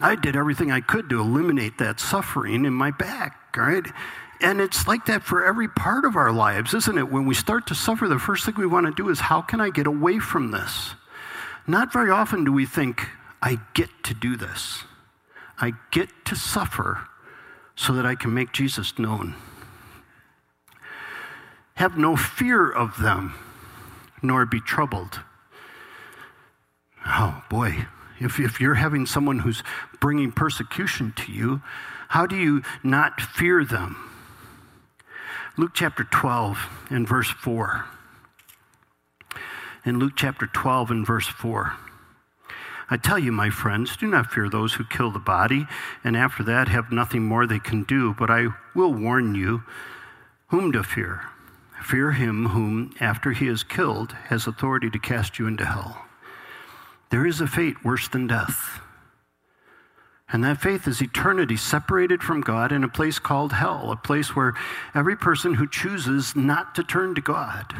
I 0.00 0.14
did 0.14 0.36
everything 0.36 0.72
I 0.72 0.80
could 0.80 1.08
to 1.10 1.20
eliminate 1.20 1.78
that 1.78 2.00
suffering 2.00 2.64
in 2.64 2.72
my 2.72 2.90
back, 2.90 3.54
right? 3.56 3.86
And 4.40 4.60
it's 4.60 4.86
like 4.86 5.06
that 5.06 5.22
for 5.22 5.44
every 5.44 5.68
part 5.68 6.04
of 6.04 6.16
our 6.16 6.32
lives, 6.32 6.74
isn't 6.74 6.98
it? 6.98 7.10
When 7.10 7.26
we 7.26 7.34
start 7.34 7.66
to 7.68 7.74
suffer, 7.74 8.08
the 8.08 8.18
first 8.18 8.44
thing 8.44 8.54
we 8.56 8.66
want 8.66 8.86
to 8.86 8.92
do 8.92 9.08
is, 9.10 9.20
how 9.20 9.42
can 9.42 9.60
I 9.60 9.70
get 9.70 9.86
away 9.86 10.18
from 10.18 10.50
this? 10.50 10.94
Not 11.66 11.92
very 11.92 12.10
often 12.10 12.44
do 12.44 12.52
we 12.52 12.66
think, 12.66 13.08
I 13.42 13.58
get 13.74 13.90
to 14.04 14.14
do 14.14 14.36
this. 14.36 14.84
I 15.58 15.72
get 15.90 16.08
to 16.26 16.36
suffer 16.36 17.08
so 17.74 17.92
that 17.92 18.06
I 18.06 18.14
can 18.14 18.32
make 18.32 18.52
Jesus 18.52 18.98
known. 18.98 19.34
Have 21.74 21.98
no 21.98 22.16
fear 22.16 22.70
of 22.70 22.98
them, 23.00 23.34
nor 24.22 24.46
be 24.46 24.60
troubled. 24.60 25.20
Oh, 27.06 27.42
boy. 27.50 27.86
If, 28.18 28.40
if 28.40 28.60
you're 28.60 28.74
having 28.74 29.04
someone 29.04 29.40
who's 29.40 29.62
bringing 30.00 30.32
persecution 30.32 31.12
to 31.16 31.32
you, 31.32 31.60
how 32.08 32.26
do 32.26 32.36
you 32.36 32.62
not 32.82 33.20
fear 33.20 33.64
them? 33.64 33.96
Luke 35.58 35.72
chapter 35.74 36.04
12 36.04 36.86
and 36.90 37.06
verse 37.06 37.30
4 37.30 37.84
in 39.86 40.00
Luke 40.00 40.14
chapter 40.16 40.46
12 40.48 40.90
and 40.90 41.06
verse 41.06 41.28
4. 41.28 41.72
I 42.88 42.96
tell 42.96 43.18
you, 43.18 43.32
my 43.32 43.50
friends, 43.50 43.96
do 43.96 44.06
not 44.06 44.30
fear 44.30 44.48
those 44.48 44.74
who 44.74 44.84
kill 44.84 45.10
the 45.10 45.18
body, 45.18 45.66
and 46.04 46.16
after 46.16 46.44
that 46.44 46.68
have 46.68 46.92
nothing 46.92 47.24
more 47.24 47.46
they 47.46 47.58
can 47.58 47.82
do, 47.82 48.14
but 48.14 48.30
I 48.30 48.48
will 48.74 48.94
warn 48.94 49.34
you 49.34 49.64
whom 50.48 50.70
to 50.72 50.84
fear. 50.84 51.22
Fear 51.82 52.12
him 52.12 52.46
whom, 52.50 52.94
after 53.00 53.32
he 53.32 53.48
is 53.48 53.64
killed, 53.64 54.12
has 54.28 54.46
authority 54.46 54.88
to 54.90 54.98
cast 54.98 55.38
you 55.38 55.46
into 55.46 55.64
hell. 55.64 56.06
There 57.10 57.26
is 57.26 57.40
a 57.40 57.46
fate 57.46 57.84
worse 57.84 58.08
than 58.08 58.26
death. 58.26 58.80
And 60.28 60.42
that 60.42 60.60
faith 60.60 60.88
is 60.88 61.00
eternity 61.00 61.56
separated 61.56 62.22
from 62.22 62.40
God 62.40 62.72
in 62.72 62.82
a 62.82 62.88
place 62.88 63.18
called 63.18 63.52
hell, 63.52 63.92
a 63.92 63.96
place 63.96 64.34
where 64.34 64.54
every 64.94 65.16
person 65.16 65.54
who 65.54 65.68
chooses 65.68 66.34
not 66.34 66.74
to 66.74 66.82
turn 66.82 67.14
to 67.14 67.20
God 67.20 67.74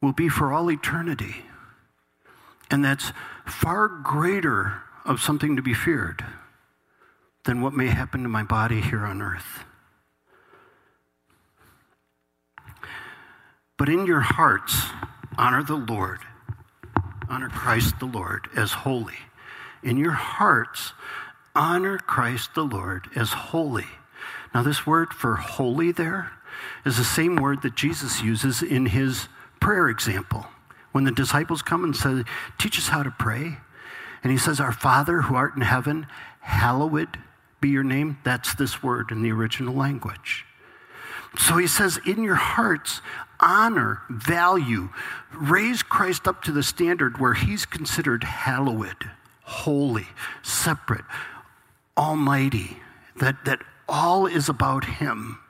will 0.00 0.12
be 0.12 0.28
for 0.28 0.52
all 0.52 0.70
eternity. 0.70 1.44
And 2.70 2.84
that's 2.84 3.12
far 3.46 3.88
greater 3.88 4.82
of 5.04 5.20
something 5.20 5.56
to 5.56 5.62
be 5.62 5.74
feared 5.74 6.24
than 7.44 7.60
what 7.60 7.74
may 7.74 7.88
happen 7.88 8.22
to 8.22 8.28
my 8.28 8.42
body 8.42 8.80
here 8.80 9.04
on 9.04 9.20
earth. 9.20 9.64
But 13.76 13.88
in 13.88 14.06
your 14.06 14.20
hearts, 14.20 14.86
honor 15.36 15.62
the 15.62 15.76
Lord, 15.76 16.20
honor 17.28 17.50
Christ 17.50 17.98
the 17.98 18.06
Lord 18.06 18.48
as 18.56 18.72
holy. 18.72 19.18
In 19.82 19.98
your 19.98 20.12
hearts, 20.12 20.92
honor 21.54 21.98
Christ 21.98 22.54
the 22.54 22.64
Lord 22.64 23.08
as 23.14 23.32
holy. 23.32 23.86
Now, 24.54 24.62
this 24.62 24.86
word 24.86 25.12
for 25.12 25.34
holy 25.36 25.92
there 25.92 26.30
is 26.86 26.96
the 26.96 27.04
same 27.04 27.36
word 27.36 27.62
that 27.62 27.74
Jesus 27.74 28.22
uses 28.22 28.62
in 28.62 28.86
his 28.86 29.28
prayer 29.60 29.88
example. 29.88 30.46
When 30.94 31.02
the 31.02 31.10
disciples 31.10 31.60
come 31.60 31.82
and 31.82 31.96
say, 31.96 32.22
Teach 32.56 32.78
us 32.78 32.86
how 32.86 33.02
to 33.02 33.10
pray. 33.10 33.56
And 34.22 34.30
he 34.30 34.38
says, 34.38 34.60
Our 34.60 34.70
Father 34.70 35.22
who 35.22 35.34
art 35.34 35.56
in 35.56 35.62
heaven, 35.62 36.06
hallowed 36.38 37.18
be 37.60 37.70
your 37.70 37.82
name. 37.82 38.18
That's 38.22 38.54
this 38.54 38.80
word 38.80 39.10
in 39.10 39.22
the 39.22 39.32
original 39.32 39.74
language. 39.74 40.44
So 41.36 41.56
he 41.56 41.66
says, 41.66 41.98
In 42.06 42.22
your 42.22 42.36
hearts, 42.36 43.00
honor, 43.40 44.02
value, 44.08 44.90
raise 45.32 45.82
Christ 45.82 46.28
up 46.28 46.44
to 46.44 46.52
the 46.52 46.62
standard 46.62 47.18
where 47.18 47.34
he's 47.34 47.66
considered 47.66 48.22
hallowed, 48.22 49.10
holy, 49.42 50.06
separate, 50.44 51.06
almighty, 51.96 52.76
that, 53.16 53.44
that 53.46 53.62
all 53.88 54.26
is 54.26 54.48
about 54.48 54.84
him. 54.84 55.40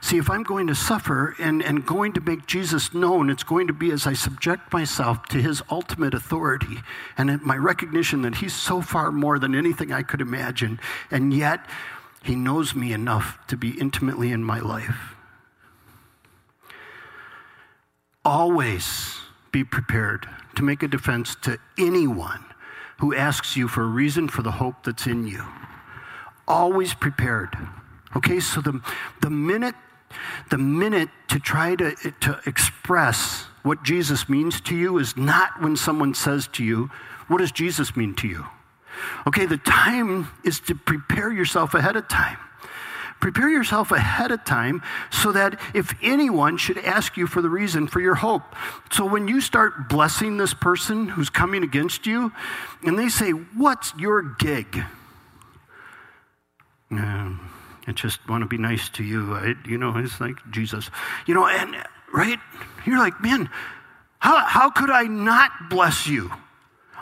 See, 0.00 0.18
if 0.18 0.30
I'm 0.30 0.42
going 0.42 0.66
to 0.66 0.74
suffer 0.74 1.34
and, 1.38 1.62
and 1.62 1.84
going 1.84 2.12
to 2.14 2.20
make 2.20 2.46
Jesus 2.46 2.94
known, 2.94 3.30
it's 3.30 3.42
going 3.42 3.66
to 3.66 3.72
be 3.72 3.90
as 3.90 4.06
I 4.06 4.12
subject 4.12 4.72
myself 4.72 5.26
to 5.26 5.40
his 5.40 5.62
ultimate 5.70 6.14
authority 6.14 6.78
and 7.16 7.42
my 7.42 7.56
recognition 7.56 8.22
that 8.22 8.36
he's 8.36 8.54
so 8.54 8.80
far 8.80 9.10
more 9.10 9.38
than 9.38 9.54
anything 9.54 9.92
I 9.92 10.02
could 10.02 10.20
imagine. 10.20 10.80
And 11.10 11.32
yet, 11.32 11.66
he 12.22 12.34
knows 12.34 12.74
me 12.74 12.92
enough 12.92 13.38
to 13.48 13.56
be 13.56 13.70
intimately 13.80 14.32
in 14.32 14.44
my 14.44 14.60
life. 14.60 15.14
Always 18.24 19.16
be 19.52 19.64
prepared 19.64 20.28
to 20.56 20.62
make 20.62 20.82
a 20.82 20.88
defense 20.88 21.34
to 21.42 21.58
anyone 21.78 22.44
who 22.98 23.14
asks 23.14 23.56
you 23.56 23.68
for 23.68 23.84
a 23.84 23.86
reason 23.86 24.28
for 24.28 24.42
the 24.42 24.50
hope 24.52 24.84
that's 24.84 25.06
in 25.06 25.26
you. 25.26 25.44
Always 26.46 26.94
prepared. 26.94 27.56
Okay, 28.16 28.40
so 28.40 28.60
the, 28.60 28.80
the 29.20 29.30
minute 29.30 29.74
the 30.50 30.58
minute 30.58 31.10
to 31.28 31.38
try 31.38 31.74
to, 31.76 31.94
to 32.20 32.40
express 32.46 33.44
what 33.62 33.82
Jesus 33.82 34.28
means 34.28 34.60
to 34.62 34.76
you 34.76 34.98
is 34.98 35.16
not 35.16 35.60
when 35.60 35.76
someone 35.76 36.14
says 36.14 36.48
to 36.52 36.64
you, 36.64 36.90
What 37.26 37.38
does 37.38 37.52
Jesus 37.52 37.96
mean 37.96 38.14
to 38.16 38.28
you? 38.28 38.46
Okay, 39.26 39.46
the 39.46 39.58
time 39.58 40.28
is 40.44 40.60
to 40.60 40.74
prepare 40.74 41.32
yourself 41.32 41.74
ahead 41.74 41.96
of 41.96 42.08
time. 42.08 42.38
Prepare 43.20 43.48
yourself 43.48 43.90
ahead 43.90 44.30
of 44.30 44.44
time 44.44 44.80
so 45.10 45.32
that 45.32 45.60
if 45.74 45.92
anyone 46.02 46.56
should 46.56 46.78
ask 46.78 47.16
you 47.16 47.26
for 47.26 47.42
the 47.42 47.50
reason 47.50 47.88
for 47.88 48.00
your 48.00 48.14
hope. 48.14 48.54
So 48.92 49.04
when 49.04 49.26
you 49.26 49.40
start 49.40 49.88
blessing 49.88 50.36
this 50.36 50.54
person 50.54 51.08
who's 51.08 51.28
coming 51.28 51.64
against 51.64 52.06
you 52.06 52.32
and 52.84 52.98
they 52.98 53.08
say, 53.08 53.30
What's 53.30 53.92
your 53.96 54.22
gig? 54.22 54.84
Um, 56.90 57.50
I 57.88 57.92
just 57.92 58.26
want 58.28 58.42
to 58.42 58.46
be 58.46 58.58
nice 58.58 58.90
to 58.90 59.02
you. 59.02 59.34
I, 59.34 59.54
you 59.66 59.78
know, 59.78 59.96
it's 59.96 60.20
like 60.20 60.36
Jesus. 60.50 60.90
You 61.26 61.32
know, 61.32 61.46
and 61.46 61.74
right? 62.12 62.38
You're 62.84 62.98
like, 62.98 63.20
man, 63.22 63.48
how, 64.18 64.44
how 64.44 64.70
could 64.70 64.90
I 64.90 65.04
not 65.04 65.50
bless 65.70 66.06
you? 66.06 66.30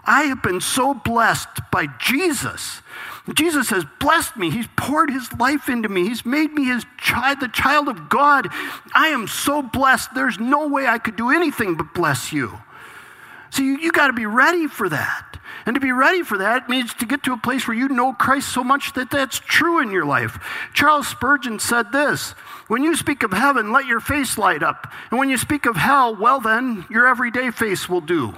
I 0.05 0.22
have 0.25 0.42
been 0.42 0.61
so 0.61 0.94
blessed 0.94 1.49
by 1.72 1.88
Jesus. 1.99 2.83
Jesus 3.35 3.70
has 3.70 3.85
blessed 3.99 4.37
me. 4.37 4.51
He's 4.51 4.68
poured 4.77 5.11
his 5.11 5.33
life 5.33 5.68
into 5.68 5.88
me. 5.88 6.07
He's 6.07 6.25
made 6.25 6.53
me 6.53 6.66
his 6.66 6.85
child, 6.99 7.40
the 7.40 7.49
child 7.49 7.88
of 7.88 8.09
God. 8.09 8.49
I 8.94 9.09
am 9.09 9.27
so 9.27 9.62
blessed. 9.62 10.14
There's 10.14 10.38
no 10.38 10.68
way 10.68 10.87
I 10.87 10.99
could 10.99 11.16
do 11.16 11.31
anything 11.31 11.75
but 11.75 11.92
bless 11.94 12.33
you. 12.33 12.61
So 13.57 13.62
you, 13.62 13.79
you 13.79 13.90
got 13.90 14.09
to 14.09 14.12
be 14.12 14.27
ready 14.27 14.66
for 14.66 14.87
that. 14.90 15.38
And 15.64 15.75
to 15.75 15.81
be 15.81 15.90
ready 15.90 16.23
for 16.23 16.37
that 16.38 16.69
means 16.69 16.92
to 16.92 17.07
get 17.07 17.23
to 17.23 17.33
a 17.33 17.38
place 17.38 17.66
where 17.66 17.77
you 17.77 17.88
know 17.88 18.12
Christ 18.12 18.53
so 18.53 18.62
much 18.62 18.92
that 18.92 19.11
that's 19.11 19.38
true 19.38 19.81
in 19.81 19.90
your 19.90 20.05
life. 20.05 20.38
Charles 20.75 21.09
Spurgeon 21.09 21.59
said 21.59 21.90
this 21.90 22.33
When 22.69 22.83
you 22.83 22.95
speak 22.95 23.23
of 23.23 23.33
heaven, 23.33 23.73
let 23.73 23.87
your 23.87 24.01
face 24.01 24.37
light 24.37 24.62
up. 24.62 24.92
And 25.11 25.19
when 25.19 25.31
you 25.31 25.38
speak 25.38 25.64
of 25.64 25.75
hell, 25.75 26.14
well, 26.14 26.38
then, 26.38 26.85
your 26.90 27.07
everyday 27.07 27.51
face 27.51 27.88
will 27.88 28.03
do. 28.03 28.35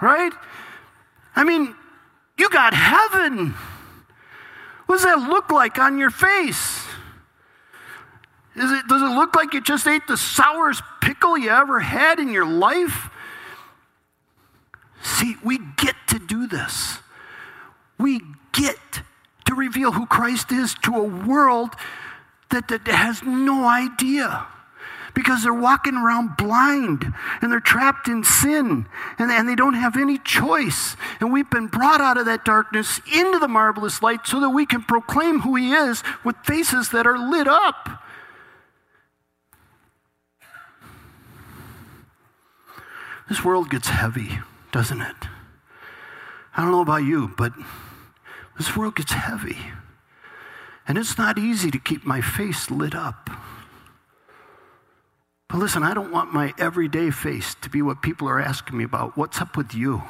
right? 0.00 0.32
I 1.34 1.42
mean, 1.42 1.74
you 2.38 2.48
got 2.50 2.72
heaven. 2.72 3.56
What 4.86 4.94
does 4.94 5.04
that 5.04 5.28
look 5.28 5.50
like 5.50 5.80
on 5.80 5.98
your 5.98 6.10
face? 6.10 6.85
It, 8.56 8.88
does 8.88 9.02
it 9.02 9.14
look 9.14 9.36
like 9.36 9.52
you 9.52 9.60
just 9.60 9.86
ate 9.86 10.06
the 10.06 10.16
sourest 10.16 10.82
pickle 11.02 11.36
you 11.36 11.50
ever 11.50 11.80
had 11.80 12.18
in 12.18 12.32
your 12.32 12.46
life? 12.46 13.10
See, 15.02 15.36
we 15.44 15.58
get 15.76 15.94
to 16.08 16.18
do 16.18 16.46
this. 16.46 16.98
We 17.98 18.20
get 18.52 18.76
to 19.44 19.54
reveal 19.54 19.92
who 19.92 20.06
Christ 20.06 20.50
is 20.52 20.74
to 20.82 20.94
a 20.94 21.04
world 21.04 21.74
that, 22.50 22.68
that 22.68 22.86
has 22.88 23.22
no 23.22 23.66
idea 23.66 24.46
because 25.14 25.42
they're 25.42 25.54
walking 25.54 25.94
around 25.94 26.36
blind 26.36 27.12
and 27.40 27.50
they're 27.50 27.58
trapped 27.58 28.06
in 28.06 28.22
sin 28.22 28.86
and, 29.18 29.30
and 29.30 29.48
they 29.48 29.54
don't 29.54 29.74
have 29.74 29.96
any 29.96 30.18
choice. 30.18 30.94
And 31.20 31.32
we've 31.32 31.48
been 31.48 31.68
brought 31.68 32.00
out 32.00 32.18
of 32.18 32.26
that 32.26 32.44
darkness 32.44 33.00
into 33.14 33.38
the 33.38 33.48
marvelous 33.48 34.02
light 34.02 34.26
so 34.26 34.40
that 34.40 34.50
we 34.50 34.66
can 34.66 34.82
proclaim 34.82 35.40
who 35.40 35.56
He 35.56 35.72
is 35.72 36.02
with 36.22 36.36
faces 36.44 36.90
that 36.90 37.06
are 37.06 37.18
lit 37.18 37.48
up. 37.48 38.02
This 43.28 43.44
world 43.44 43.70
gets 43.70 43.88
heavy, 43.88 44.38
doesn't 44.72 45.00
it? 45.00 45.16
I 46.56 46.62
don't 46.62 46.70
know 46.70 46.80
about 46.80 47.04
you, 47.04 47.34
but 47.36 47.52
this 48.56 48.76
world 48.76 48.96
gets 48.96 49.12
heavy. 49.12 49.58
And 50.88 50.96
it's 50.96 51.18
not 51.18 51.36
easy 51.36 51.70
to 51.70 51.78
keep 51.78 52.04
my 52.04 52.20
face 52.20 52.70
lit 52.70 52.94
up. 52.94 53.28
But 55.48 55.58
listen, 55.58 55.82
I 55.82 55.94
don't 55.94 56.12
want 56.12 56.32
my 56.32 56.54
everyday 56.58 57.10
face 57.10 57.54
to 57.62 57.70
be 57.70 57.82
what 57.82 58.02
people 58.02 58.28
are 58.28 58.40
asking 58.40 58.78
me 58.78 58.84
about. 58.84 59.16
What's 59.16 59.40
up 59.40 59.56
with 59.56 59.74
you? 59.74 60.02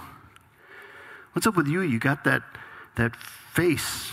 What's 1.33 1.47
up 1.47 1.57
with 1.57 1.67
you? 1.67 1.81
You 1.81 1.99
got 1.99 2.25
that, 2.25 2.43
that 2.97 3.17
face. 3.17 4.11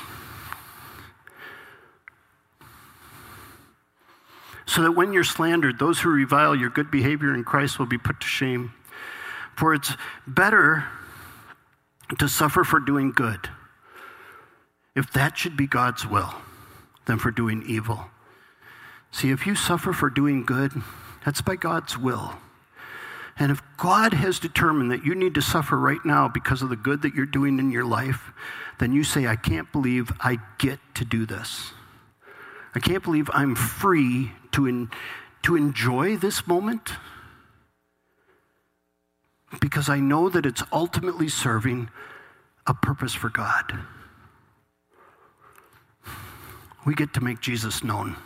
So 4.66 4.82
that 4.82 4.92
when 4.94 5.14
you're 5.14 5.24
slandered, 5.24 5.78
those 5.78 6.00
who 6.00 6.10
revile 6.10 6.56
your 6.56 6.70
good 6.70 6.90
behavior 6.90 7.34
in 7.34 7.44
Christ 7.44 7.80
will 7.80 7.86
be 7.86 7.98
put 7.98 8.22
to 8.22 8.28
shame. 8.28 8.74
For 9.56 9.74
it's 9.74 9.94
better 10.26 10.86
to 12.18 12.28
suffer 12.28 12.64
for 12.64 12.80
doing 12.80 13.12
good, 13.12 13.50
if 14.96 15.12
that 15.14 15.38
should 15.38 15.58
be 15.58 15.68
God's 15.68 16.06
will, 16.06 16.34
than 17.06 17.20
for 17.20 17.32
doing 17.32 17.64
evil. 17.68 18.06
See, 19.12 19.30
if 19.30 19.46
you 19.46 19.56
suffer 19.56 19.94
for 19.94 20.10
doing 20.10 20.44
good, 20.44 20.72
that's 21.26 21.42
by 21.42 21.56
God's 21.56 21.98
will. 21.98 22.34
And 23.38 23.52
if 23.52 23.62
God 23.78 24.14
has 24.14 24.40
determined 24.40 24.92
that 24.92 25.06
you 25.06 25.16
need 25.16 25.36
to 25.36 25.42
suffer 25.42 25.78
right 25.78 26.04
now 26.06 26.28
because 26.28 26.62
of 26.62 26.70
the 26.70 26.76
good 26.76 27.02
that 27.02 27.16
you're 27.16 27.26
doing 27.26 27.58
in 27.58 27.72
your 27.72 27.86
life, 27.86 28.32
then 28.80 28.92
you 28.92 29.04
say, 29.04 29.28
I 29.28 29.36
can't 29.36 29.72
believe 29.72 30.12
I 30.20 30.40
get 30.60 30.80
to 30.96 31.06
do 31.06 31.26
this. 31.26 31.72
I 32.76 32.80
can't 32.80 33.04
believe 33.04 33.30
I'm 33.34 33.56
free 33.56 34.32
to, 34.52 34.68
in, 34.68 34.90
to 35.44 35.56
enjoy 35.56 36.18
this 36.18 36.46
moment 36.48 36.92
because 39.64 39.88
I 39.88 40.02
know 40.02 40.28
that 40.28 40.46
it's 40.46 40.62
ultimately 40.74 41.30
serving 41.30 41.90
a 42.68 42.74
purpose 42.74 43.14
for 43.14 43.30
God. 43.30 43.80
We 46.86 46.96
get 46.96 47.14
to 47.14 47.22
make 47.22 47.40
Jesus 47.40 47.82
known. 47.82 48.18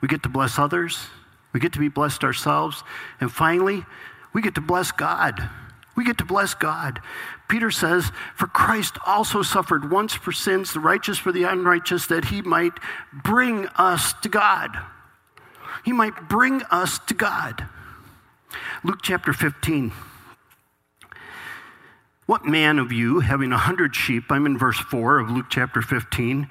We 0.00 0.08
get 0.08 0.22
to 0.22 0.30
bless 0.30 0.58
others. 0.58 0.98
We 1.52 1.60
get 1.60 1.74
to 1.74 1.78
be 1.78 1.90
blessed 1.90 2.24
ourselves. 2.24 2.82
And 3.20 3.30
finally, 3.30 3.84
we 4.32 4.40
get 4.40 4.54
to 4.54 4.62
bless 4.62 4.90
God. 4.90 5.50
We 5.96 6.04
get 6.06 6.16
to 6.16 6.24
bless 6.24 6.54
God. 6.54 7.02
Peter 7.50 7.70
says, 7.70 8.10
For 8.34 8.46
Christ 8.46 8.96
also 9.04 9.42
suffered 9.42 9.90
once 9.90 10.14
for 10.14 10.32
sins, 10.32 10.72
the 10.72 10.80
righteous 10.80 11.18
for 11.18 11.30
the 11.30 11.42
unrighteous, 11.42 12.06
that 12.06 12.24
he 12.24 12.40
might 12.40 12.72
bring 13.12 13.66
us 13.76 14.14
to 14.22 14.30
God. 14.30 14.78
He 15.84 15.92
might 15.92 16.30
bring 16.30 16.62
us 16.70 16.98
to 17.00 17.12
God. 17.12 17.66
Luke 18.82 19.00
chapter 19.02 19.34
15. 19.34 19.92
What 22.26 22.44
man 22.44 22.78
of 22.78 22.92
you, 22.92 23.18
having 23.18 23.52
a 23.52 23.58
hundred 23.58 23.96
sheep, 23.96 24.30
I'm 24.30 24.46
in 24.46 24.56
verse 24.56 24.78
4 24.78 25.18
of 25.18 25.30
Luke 25.30 25.46
chapter 25.50 25.82
15, 25.82 26.48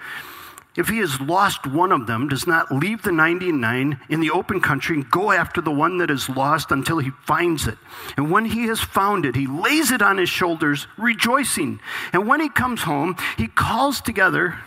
if 0.78 0.90
he 0.90 1.00
has 1.00 1.20
lost 1.20 1.66
one 1.66 1.92
of 1.92 2.08
them, 2.08 2.28
does 2.28 2.46
not 2.46 2.74
leave 2.74 3.04
the 3.04 3.12
99 3.12 4.00
in 4.10 4.20
the 4.22 4.32
open 4.32 4.60
country 4.62 4.96
and 4.98 5.10
go 5.10 5.32
after 5.32 5.62
the 5.62 5.72
one 5.72 5.98
that 5.98 6.10
is 6.10 6.30
lost 6.30 6.72
until 6.72 7.00
he 7.00 7.12
finds 7.26 7.68
it. 7.68 7.78
And 8.16 8.32
when 8.32 8.46
he 8.46 8.68
has 8.68 8.80
found 8.80 9.26
it, 9.26 9.36
he 9.36 9.48
lays 9.48 9.92
it 9.92 10.02
on 10.02 10.18
his 10.18 10.30
shoulders, 10.30 10.88
rejoicing. 10.98 11.80
And 12.14 12.28
when 12.28 12.40
he 12.40 12.50
comes 12.50 12.84
home, 12.84 13.18
he 13.38 13.48
calls 13.48 14.00
together 14.00 14.60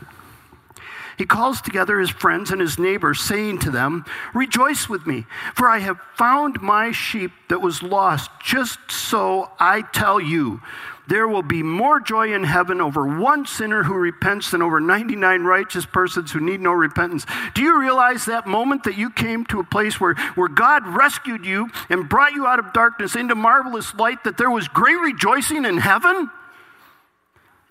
he 1.16 1.26
calls 1.26 1.60
together 1.60 1.98
his 1.98 2.10
friends 2.10 2.50
and 2.50 2.60
his 2.60 2.78
neighbors, 2.78 3.20
saying 3.20 3.58
to 3.60 3.70
them, 3.70 4.04
Rejoice 4.34 4.88
with 4.88 5.06
me, 5.06 5.26
for 5.54 5.68
I 5.68 5.78
have 5.78 6.00
found 6.16 6.60
my 6.60 6.92
sheep 6.92 7.32
that 7.48 7.60
was 7.60 7.82
lost. 7.82 8.30
Just 8.42 8.90
so 8.90 9.50
I 9.58 9.82
tell 9.82 10.20
you, 10.20 10.60
there 11.06 11.28
will 11.28 11.42
be 11.42 11.62
more 11.62 12.00
joy 12.00 12.32
in 12.32 12.44
heaven 12.44 12.80
over 12.80 13.06
one 13.06 13.44
sinner 13.44 13.82
who 13.82 13.94
repents 13.94 14.50
than 14.50 14.62
over 14.62 14.80
99 14.80 15.44
righteous 15.44 15.84
persons 15.84 16.32
who 16.32 16.40
need 16.40 16.60
no 16.60 16.72
repentance. 16.72 17.26
Do 17.54 17.62
you 17.62 17.78
realize 17.78 18.24
that 18.24 18.46
moment 18.46 18.84
that 18.84 18.96
you 18.96 19.10
came 19.10 19.44
to 19.46 19.60
a 19.60 19.64
place 19.64 20.00
where, 20.00 20.14
where 20.34 20.48
God 20.48 20.86
rescued 20.86 21.44
you 21.44 21.68
and 21.90 22.08
brought 22.08 22.32
you 22.32 22.46
out 22.46 22.58
of 22.58 22.72
darkness 22.72 23.16
into 23.16 23.34
marvelous 23.34 23.94
light, 23.94 24.24
that 24.24 24.38
there 24.38 24.50
was 24.50 24.66
great 24.68 24.98
rejoicing 24.98 25.66
in 25.66 25.76
heaven? 25.76 26.30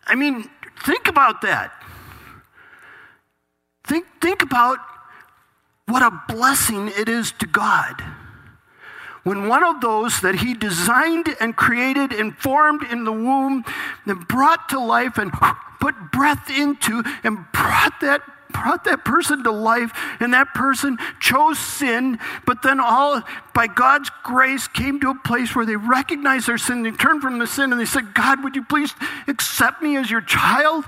I 0.06 0.16
mean, 0.16 0.50
think 0.86 1.08
about 1.08 1.42
that. 1.42 1.72
Think, 3.86 4.06
think 4.22 4.42
about 4.42 4.80
what 5.88 6.02
a 6.02 6.22
blessing 6.34 6.90
it 6.98 7.10
is 7.10 7.32
to 7.40 7.48
God. 7.48 8.04
When 9.24 9.48
one 9.48 9.64
of 9.64 9.80
those 9.80 10.22
that 10.22 10.36
he 10.36 10.54
designed 10.54 11.36
and 11.40 11.56
created 11.56 12.12
and 12.12 12.38
formed 12.38 12.84
in 12.84 13.06
the 13.06 13.12
womb 13.12 13.64
and 14.06 14.28
brought 14.28 14.70
to 14.70 14.80
life 14.80 15.18
and 15.18 15.32
put 15.80 15.96
breath 16.12 16.50
into 16.50 17.04
and 17.24 17.46
brought 17.54 18.00
that 18.02 18.22
brought 18.52 18.84
that 18.84 19.04
person 19.04 19.44
to 19.44 19.52
life 19.52 19.92
and 20.20 20.32
that 20.32 20.54
person 20.54 20.96
chose 21.20 21.58
sin 21.58 22.20
but 22.46 22.62
then 22.62 22.80
all 22.80 23.20
by 23.56 23.66
god's 23.66 24.12
grace 24.22 24.68
came 24.68 25.00
to 25.00 25.10
a 25.10 25.16
place 25.16 25.56
where 25.56 25.66
they 25.66 25.76
recognized 25.76 26.48
their 26.48 26.60
sin 26.60 26.84
they 26.84 26.92
turned 26.92 27.20
from 27.20 27.40
the 27.40 27.48
sin 27.48 27.72
and 27.72 27.82
they 27.82 27.86
said 27.86 28.14
god 28.14 28.44
would 28.44 28.56
you 28.56 28.64
please 28.64 28.94
accept 29.28 29.82
me 29.82 29.98
as 29.98 30.12
your 30.12 30.22
child 30.22 30.86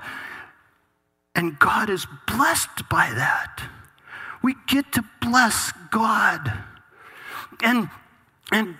and 1.35 1.59
god 1.59 1.89
is 1.89 2.07
blessed 2.27 2.89
by 2.89 3.11
that 3.13 3.63
we 4.41 4.55
get 4.67 4.91
to 4.91 5.03
bless 5.21 5.71
god 5.91 6.53
and 7.63 7.89
and 8.51 8.75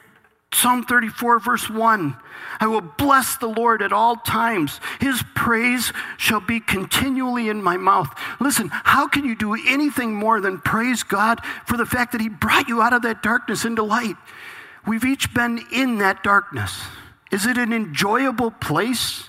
Psalm 0.56 0.84
34, 0.84 1.40
verse 1.40 1.70
1 1.70 2.16
I 2.62 2.68
will 2.68 2.82
bless 2.82 3.36
the 3.36 3.48
Lord 3.48 3.82
at 3.82 3.92
all 3.92 4.16
times. 4.16 4.80
His 5.02 5.22
praise 5.36 5.92
shall 6.18 6.40
be 6.40 6.62
continually 6.62 7.50
in 7.50 7.62
my 7.62 7.76
mouth. 7.76 8.08
Listen, 8.40 8.70
how 8.72 9.10
can 9.10 9.26
you 9.26 9.36
do 9.36 9.56
anything 9.56 10.14
more 10.14 10.40
than 10.40 10.60
praise 10.60 11.04
God 11.04 11.42
for 11.66 11.76
the 11.76 11.86
fact 11.86 12.14
that 12.14 12.22
He 12.22 12.30
brought 12.30 12.70
you 12.70 12.82
out 12.82 12.94
of 12.94 13.02
that 13.02 13.22
darkness 13.22 13.66
into 13.66 13.84
light? 13.84 14.16
We've 14.88 15.04
each 15.04 15.34
been 15.34 15.66
in 15.74 15.98
that 15.98 16.24
darkness. 16.24 16.82
Is 17.30 17.46
it 17.46 17.58
an 17.58 17.74
enjoyable 17.74 18.52
place? 18.52 19.28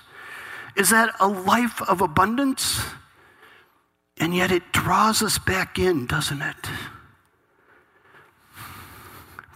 Is 0.77 0.91
that 0.91 1.13
a 1.19 1.27
life 1.27 1.81
of 1.81 1.99
abundance? 1.99 2.79
And 4.19 4.35
yet 4.35 4.51
it 4.51 4.71
draws 4.71 5.21
us 5.21 5.37
back 5.37 5.77
in, 5.77 6.07
doesn't 6.07 6.41
it? 6.41 6.69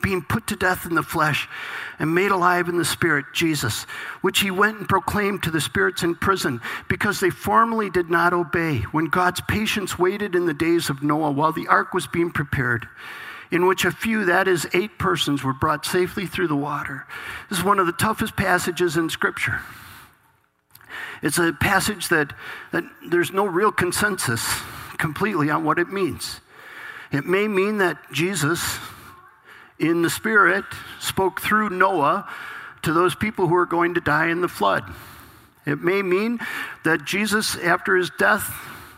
being 0.02 0.22
put 0.22 0.48
to 0.48 0.56
death 0.56 0.86
in 0.86 0.96
the 0.96 1.04
flesh 1.04 1.48
and 2.00 2.14
made 2.14 2.32
alive 2.32 2.68
in 2.68 2.78
the 2.78 2.86
spirit, 2.86 3.26
Jesus, 3.34 3.84
which 4.22 4.40
he 4.40 4.52
went 4.52 4.80
and 4.80 4.90
proclaimed 4.90 5.44
to 5.44 5.52
the 5.52 5.62
spirits 5.62 6.04
in 6.04 6.16
prison 6.16 6.60
because 6.90 7.20
they 7.20 7.30
formerly 7.30 7.90
did 7.90 8.10
not 8.10 8.34
obey 8.34 8.80
when 8.92 9.06
God's 9.06 9.42
patience 9.42 10.00
waited 10.00 10.36
in 10.36 10.46
the 10.46 10.54
days 10.54 10.90
of 10.90 11.04
Noah 11.04 11.32
while 11.32 11.52
the 11.52 11.68
ark 11.68 11.94
was 11.94 12.08
being 12.08 12.32
prepared. 12.32 12.88
In 13.52 13.68
which 13.68 13.84
a 13.84 13.92
few, 13.92 14.26
that 14.26 14.48
is, 14.48 14.66
eight 14.74 14.98
persons, 14.98 15.44
were 15.44 15.54
brought 15.54 15.86
safely 15.86 16.26
through 16.26 16.48
the 16.48 16.56
water. 16.56 17.06
This 17.50 17.60
is 17.60 17.66
one 17.66 17.80
of 17.80 17.86
the 17.86 17.92
toughest 17.92 18.38
passages 18.38 18.96
in 18.96 19.10
Scripture. 19.10 19.62
It's 21.22 21.38
a 21.38 21.54
passage 21.54 22.10
that, 22.10 22.34
that 22.72 22.84
there's 23.08 23.32
no 23.32 23.46
real 23.46 23.72
consensus 23.72 24.44
completely 24.98 25.50
on 25.50 25.64
what 25.64 25.80
it 25.80 25.90
means. 25.90 26.40
It 27.12 27.26
may 27.26 27.48
mean 27.48 27.80
that 27.80 27.98
Jesus 28.12 28.78
in 29.80 30.02
the 30.02 30.10
Spirit 30.10 30.66
spoke 31.00 31.42
through 31.42 31.70
Noah 31.70 32.30
to 32.84 32.94
those 32.94 33.16
people 33.16 33.48
who 33.48 33.56
are 33.56 33.66
going 33.66 33.96
to 33.96 34.02
die 34.02 34.28
in 34.28 34.42
the 34.42 34.48
flood. 34.48 34.84
It 35.66 35.82
may 35.82 36.02
mean 36.02 36.40
that 36.84 37.06
Jesus, 37.06 37.56
after 37.58 37.96
his 37.96 38.12
death, 38.18 38.54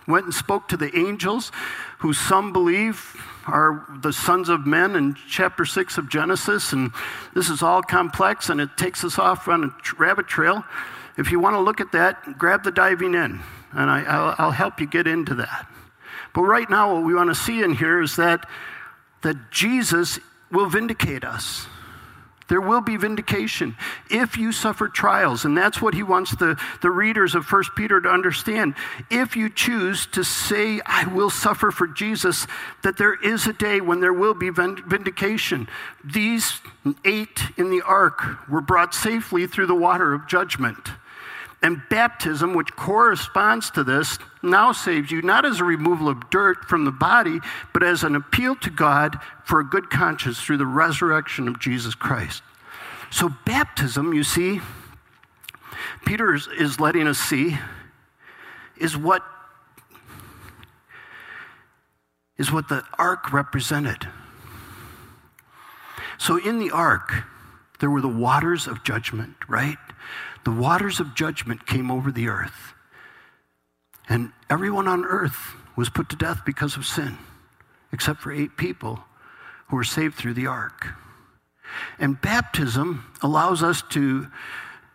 went 0.08 0.26
and 0.26 0.34
spoke 0.34 0.68
to 0.70 0.78
the 0.78 0.96
angels, 0.98 1.52
who 2.00 2.14
some 2.14 2.54
believe 2.54 3.16
are 3.48 3.86
the 4.02 4.14
sons 4.14 4.50
of 4.50 4.66
men 4.66 4.96
in 4.96 5.16
chapter 5.30 5.66
6 5.66 5.98
of 5.98 6.10
Genesis, 6.10 6.74
and 6.74 6.92
this 7.34 7.50
is 7.50 7.62
all 7.62 7.82
complex 7.82 8.50
and 8.50 8.62
it 8.62 8.70
takes 8.78 9.04
us 9.04 9.20
off 9.20 9.48
on 9.48 9.64
a 9.64 9.70
rabbit 9.98 10.28
trail. 10.28 10.64
If 11.18 11.32
you 11.32 11.40
want 11.40 11.56
to 11.56 11.60
look 11.60 11.80
at 11.80 11.92
that, 11.92 12.38
grab 12.38 12.64
the 12.64 12.72
diving 12.72 13.14
in, 13.14 13.40
and 13.72 13.90
I, 13.90 14.44
will 14.44 14.52
help 14.52 14.80
you 14.80 14.88
get 14.88 15.08
into 15.08 15.36
that. 15.36 15.68
But 16.34 16.44
right 16.44 16.70
now, 16.70 16.96
what 16.96 17.04
we 17.04 17.14
want 17.14 17.30
to 17.30 17.36
see 17.36 17.62
in 17.62 17.74
here 17.74 18.02
is 18.02 18.16
that, 18.16 18.48
that 19.22 19.52
Jesus 19.52 20.20
will 20.52 20.68
vindicate 20.68 21.24
us. 21.24 21.68
There 22.48 22.62
will 22.62 22.82
be 22.82 22.98
vindication 22.98 23.76
if 24.10 24.38
you 24.38 24.52
suffer 24.52 24.88
trials. 24.88 25.46
And 25.46 25.58
that's 25.58 25.82
what 25.82 25.94
he 25.94 26.04
wants 26.04 26.36
the, 26.36 26.60
the 26.82 26.92
readers 26.92 27.36
of 27.36 27.50
1 27.52 27.64
Peter 27.76 28.02
to 28.02 28.10
understand. 28.10 28.76
If 29.10 29.36
you 29.36 29.50
choose 29.50 30.06
to 30.08 30.24
say, 30.24 30.82
I 30.86 31.06
will 31.08 31.30
suffer 31.30 31.72
for 31.72 31.88
Jesus, 31.88 32.46
that 32.84 32.98
there 32.98 33.16
is 33.16 33.48
a 33.48 33.54
day 33.54 33.82
when 33.82 34.02
there 34.02 34.14
will 34.14 34.34
be 34.34 34.50
vindication. 34.50 35.68
These 36.04 36.60
eight 37.06 37.42
in 37.58 37.70
the 37.70 37.82
ark 37.82 38.48
were 38.50 38.62
brought 38.62 38.94
safely 38.94 39.48
through 39.48 39.68
the 39.68 39.76
water 39.76 40.14
of 40.14 40.28
judgment. 40.28 40.90
And 41.64 41.82
baptism, 41.90 42.54
which 42.54 42.76
corresponds 42.76 43.72
to 43.72 43.86
this, 43.86 44.20
now 44.44 44.74
saves 44.74 45.10
you 45.10 45.22
not 45.22 45.46
as 45.46 45.62
a 45.62 45.64
removal 45.64 46.10
of 46.10 46.30
dirt 46.30 46.66
from 46.66 46.84
the 46.84 46.92
body, 46.92 47.40
but 47.72 47.82
as 47.82 48.04
an 48.04 48.18
appeal 48.18 48.58
to 48.58 48.70
God 48.70 49.18
for 49.46 49.62
a 49.62 49.64
good 49.64 49.90
conscience 49.90 50.42
through 50.42 50.58
the 50.58 50.66
resurrection 50.66 51.48
of 51.48 51.62
Jesus 51.62 51.96
Christ. 51.96 52.44
So, 53.12 53.30
baptism, 53.46 54.14
you 54.14 54.26
see, 54.26 54.60
Peter 56.06 56.34
is, 56.34 56.80
letting 56.82 57.08
us 57.08 57.18
see, 57.18 57.58
is 58.76 58.98
what, 58.98 59.24
is 62.38 62.52
what 62.52 62.68
the 62.68 62.84
ark 63.00 63.32
represented. 63.32 64.06
So, 66.18 66.36
in 66.38 66.60
the 66.60 66.72
ark, 66.72 67.24
there 67.80 67.90
were 67.90 68.02
the 68.02 68.10
waters 68.10 68.68
of 68.68 68.84
judgment, 68.84 69.36
right? 69.48 69.78
The 70.44 70.52
waters 70.52 71.00
of 71.00 71.16
judgment 71.16 71.66
came 71.66 71.90
over 71.90 72.12
the 72.12 72.28
earth. 72.28 72.74
And 74.10 74.32
everyone 74.50 74.88
on 74.88 75.06
earth 75.06 75.56
was 75.76 75.90
put 75.90 76.10
to 76.10 76.16
death 76.16 76.42
because 76.46 76.76
of 76.76 76.86
sin, 76.86 77.18
except 77.92 78.22
for 78.22 78.32
eight 78.32 78.58
people 78.58 79.00
who 79.68 79.76
were 79.76 79.84
saved 79.84 80.16
through 80.16 80.34
the 80.34 80.48
ark. 80.48 80.90
And 81.98 82.22
baptism 82.22 83.12
allows 83.22 83.64
us 83.64 83.82
to, 83.90 84.28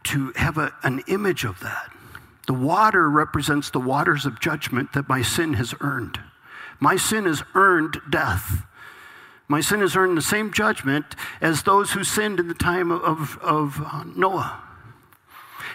to 0.04 0.32
have 0.36 0.58
a, 0.58 0.72
an 0.82 1.02
image 1.08 1.44
of 1.44 1.58
that. 1.60 1.90
The 2.46 2.54
water 2.54 3.08
represents 3.08 3.70
the 3.70 3.80
waters 3.80 4.24
of 4.24 4.40
judgment 4.40 4.92
that 4.92 5.08
my 5.08 5.22
sin 5.22 5.54
has 5.54 5.74
earned. 5.80 6.20
My 6.80 6.96
sin 6.96 7.24
has 7.24 7.42
earned 7.54 8.00
death. 8.08 8.64
My 9.48 9.60
sin 9.60 9.80
has 9.80 9.96
earned 9.96 10.16
the 10.16 10.22
same 10.22 10.52
judgment 10.52 11.16
as 11.40 11.62
those 11.62 11.92
who 11.92 12.04
sinned 12.04 12.38
in 12.38 12.48
the 12.48 12.54
time 12.54 12.90
of, 12.90 13.38
of 13.38 13.82
Noah. 14.16 14.62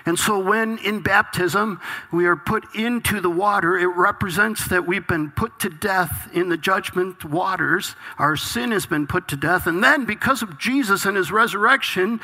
And 0.05 0.19
so, 0.19 0.37
when 0.37 0.77
in 0.79 1.01
baptism 1.01 1.79
we 2.11 2.25
are 2.25 2.35
put 2.35 2.75
into 2.75 3.21
the 3.21 3.29
water, 3.29 3.77
it 3.77 3.87
represents 3.87 4.67
that 4.67 4.85
we've 4.85 5.07
been 5.07 5.31
put 5.31 5.59
to 5.61 5.69
death 5.69 6.29
in 6.33 6.49
the 6.49 6.57
judgment 6.57 7.23
waters. 7.23 7.95
Our 8.17 8.35
sin 8.35 8.71
has 8.71 8.85
been 8.85 9.07
put 9.07 9.27
to 9.29 9.37
death. 9.37 9.65
And 9.65 9.83
then, 9.83 10.05
because 10.05 10.41
of 10.41 10.59
Jesus 10.59 11.05
and 11.05 11.15
his 11.15 11.31
resurrection, 11.31 12.19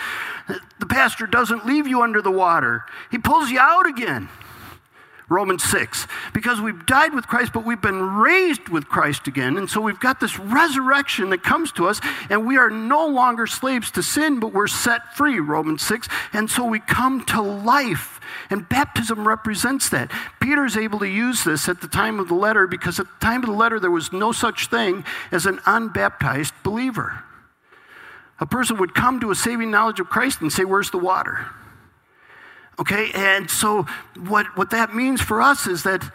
the 0.79 0.85
pastor 0.85 1.25
doesn't 1.25 1.65
leave 1.65 1.87
you 1.87 2.01
under 2.01 2.21
the 2.21 2.31
water, 2.31 2.83
he 3.09 3.17
pulls 3.17 3.49
you 3.49 3.59
out 3.59 3.87
again. 3.87 4.29
Romans 5.29 5.63
6. 5.63 6.07
Because 6.33 6.59
we've 6.59 6.85
died 6.85 7.13
with 7.13 7.27
Christ, 7.27 7.53
but 7.53 7.65
we've 7.65 7.81
been 7.81 8.01
raised 8.01 8.69
with 8.69 8.89
Christ 8.89 9.27
again. 9.27 9.57
And 9.57 9.69
so 9.69 9.79
we've 9.79 9.99
got 9.99 10.19
this 10.19 10.39
resurrection 10.39 11.29
that 11.29 11.43
comes 11.43 11.71
to 11.73 11.87
us, 11.87 12.01
and 12.29 12.45
we 12.45 12.57
are 12.57 12.69
no 12.69 13.07
longer 13.07 13.45
slaves 13.47 13.91
to 13.91 14.03
sin, 14.03 14.39
but 14.39 14.53
we're 14.53 14.67
set 14.67 15.15
free, 15.15 15.39
Romans 15.39 15.83
6. 15.83 16.07
And 16.33 16.49
so 16.49 16.65
we 16.65 16.79
come 16.79 17.23
to 17.25 17.41
life. 17.41 18.19
And 18.49 18.67
baptism 18.67 19.27
represents 19.27 19.89
that. 19.89 20.11
Peter's 20.39 20.75
able 20.75 20.99
to 20.99 21.07
use 21.07 21.43
this 21.43 21.69
at 21.69 21.81
the 21.81 21.87
time 21.87 22.19
of 22.19 22.27
the 22.27 22.35
letter 22.35 22.67
because 22.67 22.99
at 22.99 23.05
the 23.07 23.25
time 23.25 23.43
of 23.43 23.49
the 23.49 23.55
letter, 23.55 23.79
there 23.79 23.91
was 23.91 24.11
no 24.11 24.31
such 24.31 24.67
thing 24.67 25.05
as 25.31 25.45
an 25.45 25.59
unbaptized 25.65 26.53
believer. 26.63 27.23
A 28.39 28.45
person 28.45 28.77
would 28.77 28.95
come 28.95 29.19
to 29.19 29.31
a 29.31 29.35
saving 29.35 29.69
knowledge 29.69 29.99
of 29.99 30.09
Christ 30.09 30.41
and 30.41 30.51
say, 30.51 30.63
Where's 30.63 30.91
the 30.91 30.97
water? 30.97 31.47
Okay, 32.79 33.11
and 33.13 33.49
so 33.49 33.85
what, 34.17 34.45
what 34.57 34.69
that 34.69 34.95
means 34.95 35.21
for 35.21 35.41
us 35.41 35.67
is 35.67 35.83
that 35.83 36.09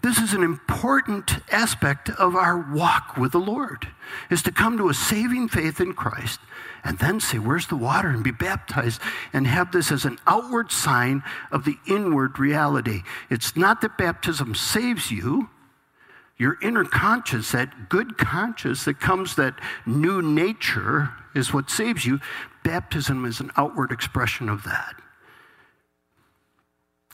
this 0.00 0.18
is 0.18 0.32
an 0.32 0.42
important 0.42 1.38
aspect 1.52 2.08
of 2.08 2.34
our 2.34 2.72
walk 2.72 3.16
with 3.16 3.32
the 3.32 3.40
Lord, 3.40 3.88
is 4.30 4.42
to 4.44 4.52
come 4.52 4.78
to 4.78 4.88
a 4.88 4.94
saving 4.94 5.48
faith 5.48 5.80
in 5.80 5.92
Christ 5.92 6.40
and 6.84 6.98
then 6.98 7.20
say, 7.20 7.38
Where's 7.38 7.66
the 7.66 7.76
water? 7.76 8.08
and 8.08 8.22
be 8.24 8.30
baptized 8.30 9.00
and 9.32 9.46
have 9.46 9.72
this 9.72 9.90
as 9.90 10.04
an 10.04 10.18
outward 10.26 10.70
sign 10.70 11.22
of 11.50 11.64
the 11.64 11.76
inward 11.86 12.38
reality. 12.38 13.02
It's 13.28 13.56
not 13.56 13.80
that 13.82 13.98
baptism 13.98 14.54
saves 14.54 15.10
you. 15.10 15.50
Your 16.38 16.56
inner 16.62 16.84
conscience, 16.84 17.50
that 17.50 17.88
good 17.88 18.16
conscience 18.16 18.84
that 18.84 19.00
comes, 19.00 19.34
that 19.34 19.58
new 19.84 20.22
nature, 20.22 21.10
is 21.34 21.52
what 21.52 21.68
saves 21.68 22.06
you. 22.06 22.20
Baptism 22.62 23.24
is 23.24 23.40
an 23.40 23.50
outward 23.56 23.90
expression 23.90 24.48
of 24.48 24.62
that. 24.62 24.94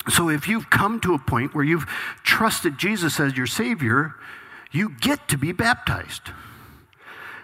So 0.09 0.29
if 0.29 0.49
you've 0.49 0.71
come 0.71 1.01
to 1.01 1.15
a 1.15 1.19
point 1.19 1.55
where 1.55 1.65
you've 1.65 1.87
trusted 2.23 2.79
Jesus 2.79 3.19
as 3.19 3.37
your 3.37 3.47
Savior, 3.47 4.15
you 4.71 4.91
get 5.01 5.29
to 5.29 5.39
be 5.39 5.53
baptized. 5.53 6.31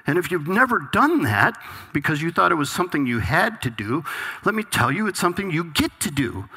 And 0.06 0.18
if 0.18 0.30
you've 0.30 0.48
never 0.48 0.88
done 0.92 1.22
that 1.22 1.60
because 1.92 2.22
you 2.22 2.30
thought 2.30 2.52
it 2.52 2.56
was 2.56 2.70
something 2.70 3.06
you 3.06 3.18
had 3.18 3.60
to 3.62 3.70
do, 3.70 4.04
let 4.44 4.54
me 4.54 4.62
tell 4.62 4.90
you, 4.90 5.06
it's 5.06 5.20
something 5.20 5.50
you 5.50 5.64
get 5.64 5.98
to 6.00 6.10
do. 6.10 6.48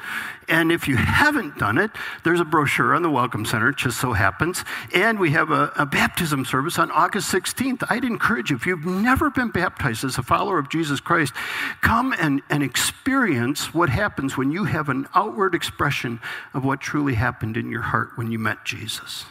And 0.48 0.70
if 0.70 0.88
you 0.88 0.96
haven't 0.96 1.58
done 1.58 1.78
it, 1.78 1.90
there's 2.22 2.40
a 2.40 2.44
brochure 2.44 2.94
on 2.94 3.02
the 3.02 3.10
Welcome 3.10 3.44
Center, 3.44 3.70
it 3.70 3.76
just 3.76 4.00
so 4.00 4.12
happens. 4.12 4.64
And 4.94 5.18
we 5.18 5.30
have 5.30 5.50
a, 5.50 5.72
a 5.76 5.86
baptism 5.86 6.44
service 6.44 6.78
on 6.78 6.90
August 6.90 7.32
16th. 7.32 7.84
I'd 7.88 8.04
encourage 8.04 8.50
you, 8.50 8.56
if 8.56 8.66
you've 8.66 8.84
never 8.84 9.30
been 9.30 9.50
baptized 9.50 10.04
as 10.04 10.18
a 10.18 10.22
follower 10.22 10.58
of 10.58 10.68
Jesus 10.68 11.00
Christ, 11.00 11.32
come 11.80 12.14
and, 12.18 12.42
and 12.50 12.62
experience 12.62 13.72
what 13.72 13.88
happens 13.88 14.36
when 14.36 14.50
you 14.50 14.64
have 14.64 14.88
an 14.88 15.06
outward 15.14 15.54
expression 15.54 16.20
of 16.52 16.64
what 16.64 16.80
truly 16.80 17.14
happened 17.14 17.56
in 17.56 17.70
your 17.70 17.82
heart 17.82 18.10
when 18.16 18.30
you 18.30 18.38
met 18.38 18.64
Jesus. 18.64 19.24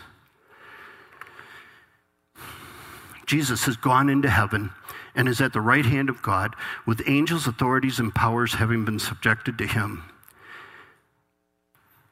Jesus 3.33 3.65
has 3.65 3.77
gone 3.77 4.09
into 4.09 4.29
heaven 4.29 4.69
and 5.15 5.27
is 5.27 5.41
at 5.41 5.53
the 5.53 5.59
right 5.59 5.87
hand 5.87 6.07
of 6.07 6.21
God, 6.21 6.55
with 6.85 7.01
angels, 7.07 7.47
authorities, 7.47 7.97
and 7.97 8.13
powers 8.13 8.53
having 8.53 8.85
been 8.85 8.99
subjected 8.99 9.57
to 9.57 9.65
him. 9.65 10.03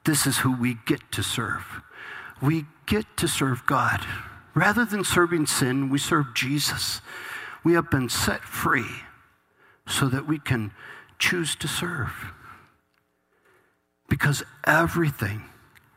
This 0.03 0.25
is 0.25 0.39
who 0.39 0.51
we 0.51 0.77
get 0.87 1.11
to 1.11 1.21
serve. 1.21 1.83
We 2.41 2.65
get 2.87 3.05
to 3.17 3.27
serve 3.27 3.67
God. 3.67 4.03
Rather 4.55 4.83
than 4.83 5.03
serving 5.03 5.45
sin, 5.45 5.91
we 5.91 5.99
serve 5.99 6.33
Jesus. 6.33 7.01
We 7.63 7.73
have 7.73 7.91
been 7.91 8.09
set 8.09 8.41
free 8.41 8.89
so 9.85 10.07
that 10.07 10.27
we 10.27 10.39
can 10.39 10.71
choose 11.19 11.55
to 11.57 11.67
serve. 11.67 12.33
Because 14.09 14.41
everything 14.65 15.43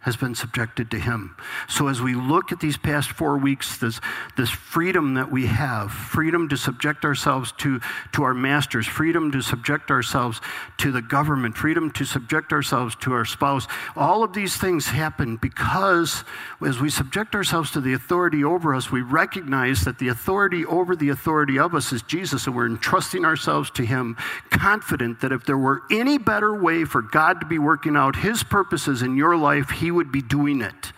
has 0.05 0.17
been 0.17 0.35
subjected 0.35 0.91
to 0.91 0.99
him. 0.99 1.35
So 1.67 1.89
as 1.89 2.03
we 2.03 2.15
look 2.15 2.53
at 2.53 2.61
these 2.61 2.77
past 2.77 3.11
four 3.11 3.39
weeks, 3.39 3.79
this, 3.79 4.01
this 4.37 4.51
freedom 4.51 5.15
that 5.15 5.31
we 5.31 5.47
have, 5.47 5.91
freedom 5.91 6.47
to 6.51 6.59
subject 6.59 7.07
ourselves 7.07 7.53
to, 7.59 7.81
to 8.13 8.23
our 8.23 8.35
masters, 8.35 8.87
freedom 8.87 9.33
to 9.33 9.41
subject 9.41 9.91
ourselves 9.91 10.43
to 10.77 10.93
the 10.93 11.01
government, 11.01 11.57
freedom 11.57 11.91
to 11.93 12.05
subject 12.05 12.53
ourselves 12.53 12.95
to 12.97 13.15
our 13.15 13.25
spouse, 13.25 13.67
all 13.97 14.23
of 14.23 14.35
these 14.35 14.59
things 14.59 14.89
happen 14.89 15.37
because 15.37 16.23
as 16.65 16.79
we 16.79 16.91
subject 16.91 17.35
ourselves 17.35 17.71
to 17.71 17.81
the 17.81 17.95
authority 17.95 18.45
over 18.45 18.75
us, 18.75 18.93
we 18.93 19.01
recognize 19.01 19.85
that 19.85 19.99
the 19.99 20.09
authority 20.09 20.67
over 20.67 20.95
the 20.95 21.09
authority 21.09 21.59
of 21.59 21.75
us 21.75 21.95
is 21.95 22.03
Jesus, 22.03 22.47
and 22.47 22.55
we're 22.55 22.67
entrusting 22.67 23.25
ourselves 23.25 23.71
to 23.71 23.87
him, 23.87 24.19
confident 24.51 25.23
that 25.23 25.33
if 25.33 25.45
there 25.45 25.57
were 25.57 25.81
any 25.91 26.19
better 26.19 26.55
way 26.55 26.85
for 26.85 27.01
God 27.01 27.41
to 27.41 27.47
be 27.47 27.59
working 27.59 27.97
out 27.97 28.17
his 28.17 28.43
purposes 28.43 29.01
in 29.01 29.17
your 29.17 29.37
life, 29.37 29.71
he 29.71 29.94
would 29.95 30.13
be 30.13 30.23
doing 30.23 30.61
it. 30.61 30.93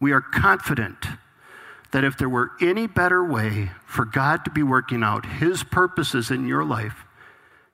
We 0.00 0.12
are 0.12 0.20
confident 0.20 1.06
that 1.92 2.04
if 2.04 2.18
there 2.18 2.28
were 2.28 2.50
any 2.60 2.86
better 2.86 3.24
way 3.24 3.70
for 3.86 4.04
God 4.04 4.44
to 4.44 4.50
be 4.50 4.62
working 4.62 5.02
out 5.02 5.24
His 5.24 5.62
purposes 5.62 6.30
in 6.30 6.46
your 6.46 6.64
life, 6.64 7.04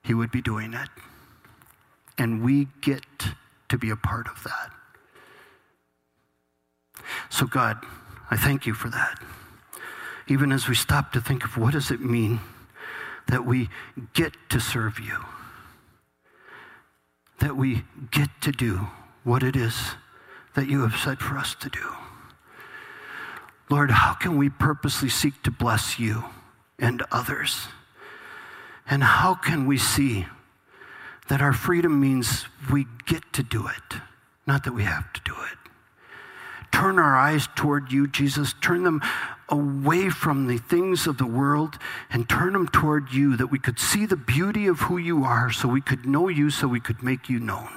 He 0.03 0.13
would 0.13 0.31
be 0.31 0.41
doing 0.41 0.73
it. 0.73 0.89
And 2.17 2.43
we 2.43 2.67
get 2.81 3.03
to 3.69 3.77
be 3.77 3.89
a 3.89 3.95
part 3.95 4.27
of 4.27 4.43
that. 4.43 4.71
So, 7.29 7.47
God, 7.47 7.83
I 8.29 8.37
thank 8.37 8.65
you 8.65 8.73
for 8.73 8.89
that. 8.89 9.19
Even 10.27 10.51
as 10.51 10.67
we 10.67 10.75
stop 10.75 11.11
to 11.13 11.21
think 11.21 11.43
of 11.43 11.57
what 11.57 11.73
does 11.73 11.91
it 11.91 11.99
mean 11.99 12.39
that 13.27 13.45
we 13.45 13.69
get 14.13 14.33
to 14.49 14.59
serve 14.59 14.99
you, 14.99 15.17
that 17.39 17.57
we 17.57 17.83
get 18.11 18.29
to 18.41 18.51
do 18.51 18.87
what 19.23 19.43
it 19.43 19.55
is 19.55 19.75
that 20.55 20.67
you 20.67 20.81
have 20.81 20.99
said 20.99 21.19
for 21.19 21.37
us 21.37 21.55
to 21.55 21.69
do. 21.69 21.95
Lord, 23.69 23.91
how 23.91 24.13
can 24.13 24.37
we 24.37 24.49
purposely 24.49 25.09
seek 25.09 25.41
to 25.43 25.51
bless 25.51 25.97
you 25.97 26.25
and 26.77 27.03
others? 27.11 27.67
And 28.89 29.03
how 29.03 29.35
can 29.35 29.65
we 29.65 29.77
see 29.77 30.25
that 31.29 31.41
our 31.41 31.53
freedom 31.53 31.99
means 32.01 32.45
we 32.71 32.85
get 33.05 33.31
to 33.33 33.43
do 33.43 33.67
it, 33.67 33.99
not 34.45 34.65
that 34.65 34.73
we 34.73 34.83
have 34.83 35.13
to 35.13 35.21
do 35.23 35.33
it? 35.33 35.57
Turn 36.73 36.99
our 36.99 37.15
eyes 37.15 37.47
toward 37.55 37.91
you, 37.91 38.07
Jesus. 38.07 38.53
Turn 38.59 38.83
them 38.83 39.01
away 39.47 40.09
from 40.09 40.47
the 40.47 40.57
things 40.57 41.05
of 41.07 41.17
the 41.17 41.25
world 41.25 41.77
and 42.09 42.27
turn 42.27 42.53
them 42.53 42.67
toward 42.67 43.13
you 43.13 43.37
that 43.37 43.47
we 43.47 43.59
could 43.59 43.79
see 43.79 44.05
the 44.05 44.15
beauty 44.17 44.67
of 44.67 44.81
who 44.81 44.97
you 44.97 45.23
are, 45.23 45.51
so 45.51 45.67
we 45.67 45.81
could 45.81 46.05
know 46.05 46.27
you, 46.27 46.49
so 46.49 46.67
we 46.67 46.79
could 46.79 47.03
make 47.03 47.29
you 47.29 47.39
known. 47.39 47.69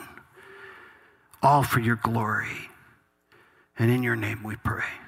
All 1.45 1.63
for 1.63 1.79
your 1.79 1.97
glory. 1.97 2.71
And 3.79 3.91
in 3.91 4.03
your 4.03 4.17
name 4.17 4.43
we 4.43 4.57
pray. 4.57 5.04